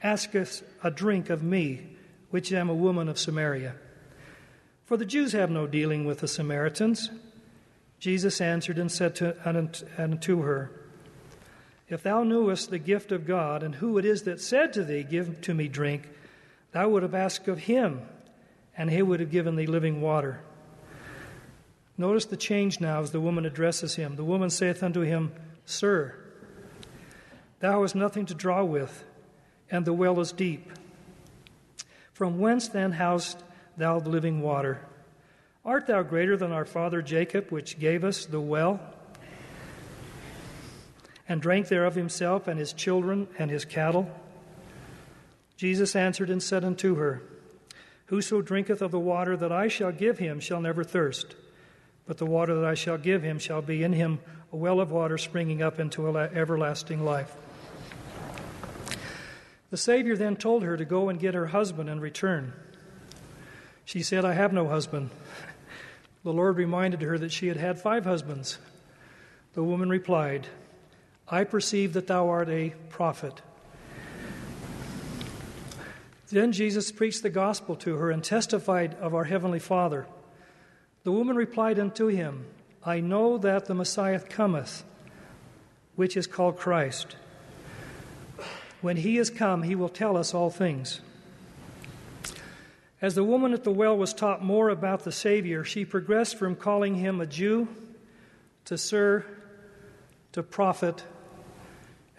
askest 0.02 0.64
a 0.84 0.92
drink 0.92 1.30
of 1.30 1.44
me, 1.44 1.98
which 2.30 2.52
am 2.52 2.70
a 2.70 2.76
woman 2.76 3.08
of 3.10 3.20
Samaria? 3.20 3.76
For 4.86 4.98
the 4.98 5.06
Jews 5.06 5.34
have 5.34 5.52
no 5.52 5.68
dealing 5.68 6.06
with 6.06 6.20
the 6.20 6.28
Samaritans. 6.28 7.10
Jesus 8.00 8.42
answered 8.42 8.78
and 8.78 8.92
said 8.92 9.16
to, 9.18 9.36
unto 9.98 10.42
her, 10.42 10.72
If 11.88 12.02
thou 12.02 12.24
knewest 12.24 12.70
the 12.70 12.80
gift 12.80 13.12
of 13.12 13.28
God, 13.28 13.62
and 13.62 13.76
who 13.76 13.98
it 13.98 14.06
is 14.06 14.24
that 14.24 14.42
said 14.42 14.74
to 14.74 14.84
thee, 14.84 15.04
Give 15.04 15.42
to 15.42 15.54
me 15.54 15.68
drink, 15.68 16.10
thou 16.72 16.90
would 16.90 17.04
have 17.04 17.14
asked 17.14 17.48
of 17.48 17.60
him, 17.60 18.02
and 18.76 18.90
he 18.90 19.02
would 19.02 19.20
have 19.20 19.32
given 19.32 19.58
thee 19.58 19.68
living 19.68 20.02
water. 20.02 20.42
Notice 22.00 22.26
the 22.26 22.38
change 22.38 22.80
now 22.80 23.02
as 23.02 23.12
the 23.12 23.20
woman 23.20 23.46
addresses 23.46 23.96
him. 23.96 24.16
The 24.16 24.24
woman 24.24 24.50
saith 24.50 24.82
unto 24.82 25.02
him, 25.02 25.34
Sir, 25.66 26.16
thou 27.60 27.82
hast 27.82 27.94
nothing 27.94 28.26
to 28.28 28.34
draw 28.34 28.64
with, 28.64 29.04
and 29.72 29.86
the 29.86 29.94
well 29.94 30.20
is 30.20 30.32
deep. 30.32 30.72
From 32.14 32.40
whence 32.40 32.68
then 32.68 32.94
hast 32.94 33.44
thou 33.78 34.00
the 34.00 34.10
living 34.10 34.42
water. 34.42 34.82
Art 35.64 35.88
thou 35.88 36.04
greater 36.04 36.36
than 36.36 36.52
our 36.52 36.66
father 36.66 37.02
Jacob, 37.02 37.50
which 37.50 37.80
gave 37.80 38.04
us 38.04 38.26
the 38.26 38.42
well, 38.42 38.80
and 41.28 41.42
drank 41.42 41.68
thereof 41.68 41.96
himself 41.96 42.48
and 42.48 42.60
his 42.60 42.74
children 42.74 43.28
and 43.38 43.52
his 43.52 43.66
cattle? 43.66 44.10
Jesus 45.58 45.96
answered 45.96 46.30
and 46.30 46.42
said 46.42 46.64
unto 46.64 46.96
her, 46.96 47.22
Whoso 48.08 48.42
drinketh 48.42 48.82
of 48.82 48.92
the 48.92 49.00
water 49.00 49.38
that 49.38 49.52
I 49.52 49.68
shall 49.68 49.92
give 49.92 50.18
him 50.18 50.40
shall 50.40 50.62
never 50.62 50.84
thirst, 50.84 51.36
but 52.08 52.18
the 52.18 52.26
water 52.26 52.56
that 52.56 52.66
I 52.66 52.74
shall 52.74 52.98
give 52.98 53.22
him 53.22 53.38
shall 53.38 53.62
be 53.62 53.84
in 53.84 53.94
him 53.94 54.20
a 54.52 54.58
well 54.58 54.80
of 54.80 54.92
water 54.92 55.18
springing 55.18 55.62
up 55.62 55.80
into 55.80 56.08
everlasting 56.18 57.06
life. 57.06 57.36
The 59.70 59.78
Savior 59.78 60.16
then 60.16 60.36
told 60.36 60.64
her 60.64 60.78
to 60.78 60.86
go 60.86 61.10
and 61.10 61.20
get 61.20 61.36
her 61.36 61.48
husband 61.48 61.90
and 61.90 62.02
return. 62.02 62.54
She 63.86 64.02
said, 64.02 64.26
I 64.26 64.34
have 64.34 64.54
no 64.54 64.68
husband. 64.68 65.10
The 66.22 66.34
Lord 66.34 66.58
reminded 66.58 67.02
her 67.02 67.18
that 67.18 67.32
she 67.32 67.48
had 67.48 67.56
had 67.56 67.80
five 67.80 68.04
husbands. 68.04 68.58
The 69.54 69.64
woman 69.64 69.88
replied, 69.90 70.48
I 71.30 71.46
perceive 71.46 71.94
that 71.94 72.08
thou 72.08 72.28
art 72.28 72.50
a 72.50 72.74
prophet. 72.90 73.42
Then 76.30 76.52
Jesus 76.52 76.92
preached 76.92 77.24
the 77.24 77.30
gospel 77.30 77.76
to 77.78 77.96
her 77.96 78.12
and 78.12 78.22
testified 78.22 78.96
of 78.96 79.16
our 79.16 79.24
heavenly 79.24 79.60
Father. 79.60 80.08
The 81.04 81.14
woman 81.14 81.38
replied 81.38 81.80
unto 81.80 82.08
him, 82.08 82.46
I 82.86 83.00
know 83.00 83.38
that 83.38 83.66
the 83.66 83.74
Messiah 83.74 84.20
cometh, 84.20 84.84
which 85.96 86.18
is 86.18 86.28
called 86.28 86.58
Christ. 86.58 87.16
When 88.82 88.98
he 88.98 89.18
is 89.18 89.30
come, 89.30 89.64
he 89.64 89.76
will 89.76 89.90
tell 89.90 90.16
us 90.16 90.34
all 90.34 90.50
things. 90.50 91.02
As 93.02 93.16
the 93.16 93.24
woman 93.24 93.54
at 93.54 93.64
the 93.64 93.72
well 93.72 93.98
was 93.98 94.14
taught 94.14 94.44
more 94.44 94.70
about 94.70 95.04
the 95.04 95.12
Savior, 95.12 95.64
she 95.64 95.86
progressed 95.86 96.38
from 96.38 96.56
calling 96.56 96.96
him 96.96 97.22
a 97.22 97.26
Jew 97.26 97.68
to 98.66 98.78
Sir 98.78 99.26
to 100.32 100.44
prophet, 100.44 101.04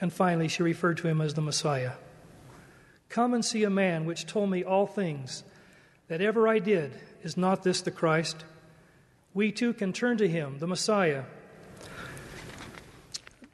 and 0.01 0.13
finally 0.13 0.49
she 0.49 0.63
referred 0.63 0.97
to 0.99 1.09
him 1.09 1.21
as 1.21 1.35
the 1.35 1.43
Messiah. 1.43 1.93
Come 3.09 3.35
and 3.35 3.45
see 3.45 3.65
a 3.65 3.71
man 3.71 4.05
which 4.05 4.27
told 4.27 4.51
me 4.51 4.65
all 4.65 4.87
things 4.87 5.45
that 6.09 6.21
ever 6.21 6.49
I 6.49 6.59
did. 6.59 6.93
Is 7.23 7.37
not 7.37 7.63
this 7.63 7.83
the 7.83 7.91
Christ? 7.91 8.45
We 9.35 9.53
too 9.53 9.73
can 9.75 9.93
turn 9.93 10.17
to 10.19 10.29
him, 10.29 10.59
the 10.59 10.67
Messiah, 10.67 11.25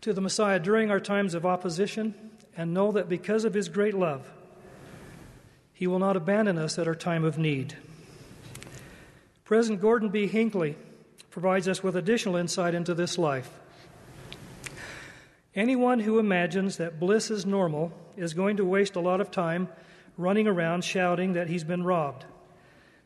to 0.01 0.12
the 0.12 0.21
Messiah 0.21 0.59
during 0.61 0.90
our 0.90 1.01
times 1.01 1.35
of 1.35 1.45
opposition, 1.45 2.14
and 2.57 2.73
know 2.73 2.92
that 2.92 3.09
because 3.09 3.45
of 3.45 3.55
his 3.55 3.69
great 3.69 3.95
love, 3.95 4.31
he 5.73 5.87
will 5.87 5.99
not 5.99 6.16
abandon 6.16 6.57
us 6.57 6.79
at 6.79 6.88
our 6.88 6.95
time 6.95 7.25
of 7.25 7.38
need. 7.38 7.77
President 9.45 9.81
Gordon 9.81 10.09
B. 10.09 10.27
Hinckley 10.27 10.77
provides 11.31 11.69
us 11.69 11.83
with 11.83 11.97
additional 11.97 12.37
insight 12.37 12.75
into 12.75 12.95
this 12.95 13.19
life. 13.19 13.51
Anyone 15.55 16.01
who 16.01 16.19
imagines 16.19 16.79
that 16.79 16.99
bliss 16.99 17.31
is 17.31 17.47
normal 17.47 17.92
is 18.16 18.35
going 18.35 18.57
to 18.57 18.64
waste 18.64 18.97
a 18.97 19.01
lot 19.01 19.21
of 19.21 19.31
time 19.31 19.69
running 20.16 20.47
around 20.47 20.83
shouting 20.83 21.35
that 21.35 21.49
he's 21.49 21.64
been 21.64 21.85
robbed. 21.85 22.25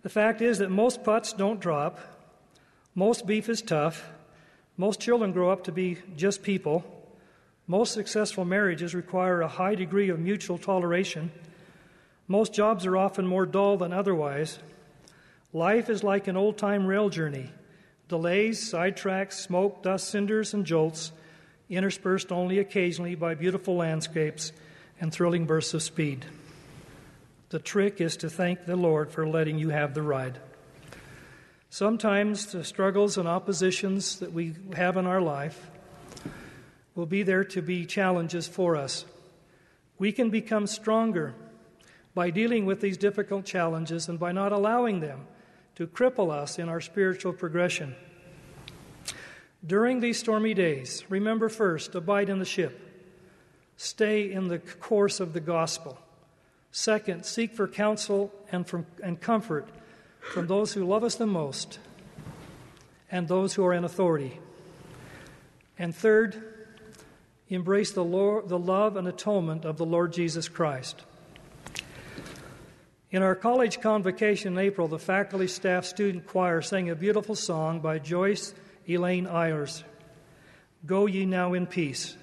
The 0.02 0.08
fact 0.08 0.40
is 0.40 0.58
that 0.58 0.70
most 0.70 1.04
putts 1.04 1.32
don't 1.32 1.60
drop, 1.60 1.98
most 2.94 3.26
beef 3.26 3.48
is 3.48 3.62
tough, 3.62 4.08
most 4.76 5.00
children 5.00 5.32
grow 5.32 5.50
up 5.50 5.64
to 5.64 5.72
be 5.72 5.98
just 6.16 6.42
people, 6.42 6.84
most 7.70 7.94
successful 7.94 8.44
marriages 8.44 8.96
require 8.96 9.42
a 9.42 9.46
high 9.46 9.76
degree 9.76 10.08
of 10.08 10.18
mutual 10.18 10.58
toleration, 10.58 11.30
most 12.26 12.52
jobs 12.52 12.84
are 12.84 12.96
often 12.96 13.24
more 13.24 13.46
dull 13.46 13.76
than 13.76 13.92
otherwise. 13.92 14.58
Life 15.52 15.88
is 15.88 16.02
like 16.02 16.26
an 16.26 16.36
old 16.36 16.58
time 16.58 16.84
rail 16.84 17.08
journey 17.10 17.48
delays, 18.08 18.58
sidetracks, 18.58 19.34
smoke, 19.34 19.84
dust, 19.84 20.08
cinders, 20.08 20.52
and 20.52 20.66
jolts, 20.66 21.12
interspersed 21.68 22.32
only 22.32 22.58
occasionally 22.58 23.14
by 23.14 23.34
beautiful 23.34 23.76
landscapes 23.76 24.50
and 25.00 25.12
thrilling 25.12 25.44
bursts 25.44 25.72
of 25.72 25.80
speed. 25.80 26.26
The 27.50 27.60
trick 27.60 28.00
is 28.00 28.16
to 28.16 28.28
thank 28.28 28.66
the 28.66 28.74
Lord 28.74 29.12
for 29.12 29.28
letting 29.28 29.60
you 29.60 29.68
have 29.68 29.94
the 29.94 30.02
ride. 30.02 30.40
Sometimes 31.68 32.46
the 32.46 32.64
struggles 32.64 33.16
and 33.16 33.28
oppositions 33.28 34.18
that 34.18 34.32
we 34.32 34.56
have 34.74 34.96
in 34.96 35.06
our 35.06 35.20
life 35.20 35.70
will 36.94 37.06
be 37.06 37.22
there 37.22 37.44
to 37.44 37.62
be 37.62 37.86
challenges 37.86 38.46
for 38.46 38.76
us. 38.76 39.04
We 39.98 40.12
can 40.12 40.30
become 40.30 40.66
stronger 40.66 41.34
by 42.14 42.30
dealing 42.30 42.66
with 42.66 42.80
these 42.80 42.96
difficult 42.96 43.44
challenges 43.44 44.08
and 44.08 44.18
by 44.18 44.32
not 44.32 44.52
allowing 44.52 45.00
them 45.00 45.26
to 45.76 45.86
cripple 45.86 46.30
us 46.30 46.58
in 46.58 46.68
our 46.68 46.80
spiritual 46.80 47.32
progression. 47.32 47.94
During 49.66 50.00
these 50.00 50.18
stormy 50.18 50.54
days, 50.54 51.04
remember 51.08 51.48
first, 51.48 51.94
abide 51.94 52.28
in 52.28 52.38
the 52.38 52.44
ship. 52.44 52.80
Stay 53.76 54.30
in 54.30 54.48
the 54.48 54.58
course 54.58 55.20
of 55.20 55.32
the 55.32 55.40
gospel. 55.40 55.98
Second, 56.72 57.24
seek 57.24 57.54
for 57.54 57.66
counsel 57.68 58.32
and, 58.50 58.66
from, 58.66 58.86
and 59.02 59.20
comfort 59.20 59.68
from 60.20 60.46
those 60.46 60.72
who 60.72 60.84
love 60.84 61.04
us 61.04 61.14
the 61.16 61.26
most 61.26 61.78
and 63.10 63.26
those 63.26 63.54
who 63.54 63.64
are 63.64 63.72
in 63.72 63.84
authority. 63.84 64.38
And 65.78 65.94
third, 65.94 66.49
embrace 67.50 67.90
the, 67.90 68.04
Lord, 68.04 68.48
the 68.48 68.58
love 68.58 68.96
and 68.96 69.06
atonement 69.06 69.64
of 69.64 69.76
the 69.76 69.84
Lord 69.84 70.12
Jesus 70.12 70.48
Christ. 70.48 71.02
In 73.10 73.22
our 73.22 73.34
college 73.34 73.80
convocation 73.80 74.52
in 74.52 74.58
April, 74.58 74.86
the 74.86 74.98
faculty, 74.98 75.48
staff, 75.48 75.84
student 75.84 76.28
choir 76.28 76.62
sang 76.62 76.88
a 76.88 76.94
beautiful 76.94 77.34
song 77.34 77.80
by 77.80 77.98
Joyce 77.98 78.54
Elaine 78.88 79.26
Eilers 79.26 79.82
Go 80.86 81.06
ye 81.06 81.26
now 81.26 81.52
in 81.52 81.66
peace. 81.66 82.16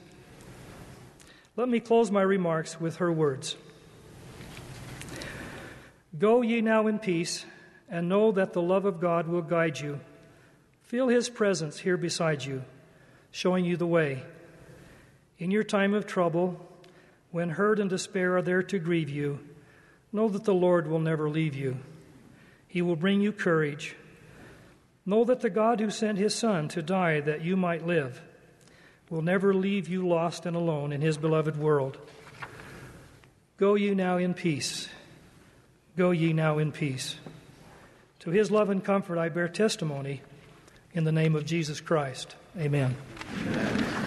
Let 1.58 1.70
me 1.70 1.80
close 1.80 2.10
my 2.10 2.22
remarks 2.22 2.80
with 2.80 2.96
her 2.98 3.12
words 3.12 3.58
Go 6.18 6.42
ye 6.42 6.62
now 6.62 6.88
in 6.88 7.00
peace, 7.00 7.46
and 7.90 8.08
know 8.08 8.32
that 8.32 8.54
the 8.54 8.62
love 8.62 8.86
of 8.86 9.02
God 9.02 9.28
will 9.28 9.42
guide 9.42 9.80
you. 9.80 10.00
Feel 10.84 11.10
his 11.10 11.30
presence 11.30 11.80
here 11.80 11.98
beside 11.98 12.46
you, 12.46 12.64
showing 13.30 13.66
you 13.66 13.76
the 13.76 13.86
way. 13.86 14.24
In 15.40 15.52
your 15.52 15.64
time 15.64 15.94
of 15.94 16.08
trouble, 16.08 16.60
when 17.32 17.50
hurt 17.50 17.80
and 17.80 17.90
despair 17.90 18.38
are 18.38 18.42
there 18.42 18.64
to 18.64 18.80
grieve 18.80 19.10
you, 19.10 19.40
know 20.12 20.28
that 20.30 20.46
the 20.46 20.54
Lord 20.54 20.88
will 20.88 21.00
never 21.00 21.30
leave 21.30 21.56
you. 21.56 21.78
He 22.68 22.82
will 22.82 22.96
bring 22.96 23.22
you 23.22 23.32
courage. 23.32 23.96
Know 25.06 25.24
that 25.26 25.42
the 25.42 25.50
God 25.50 25.80
who 25.80 25.90
sent 25.90 26.18
his 26.18 26.36
Son 26.36 26.68
to 26.70 26.82
die 26.82 27.20
that 27.22 27.42
you 27.42 27.56
might 27.56 27.86
live 27.86 28.22
will 29.10 29.22
never 29.22 29.54
leave 29.54 29.88
you 29.88 30.08
lost 30.08 30.46
and 30.46 30.56
alone 30.56 30.92
in 30.92 31.02
his 31.02 31.18
beloved 31.18 31.58
world. 31.58 31.98
Go 33.58 33.76
you 33.76 33.96
now 33.96 34.18
in 34.18 34.34
peace. 34.34 34.90
Go 35.96 36.12
ye 36.12 36.34
now 36.34 36.58
in 36.58 36.72
peace. 36.72 37.16
To 38.20 38.32
his 38.32 38.52
love 38.52 38.70
and 38.70 38.84
comfort 38.84 39.18
I 39.18 39.30
bear 39.30 39.48
testimony 39.48 40.22
in 40.94 41.06
the 41.06 41.12
name 41.12 41.36
of 41.36 41.46
Jesus 41.46 41.80
Christ. 41.80 42.36
Amen. 42.58 42.96
Amen. 43.48 44.07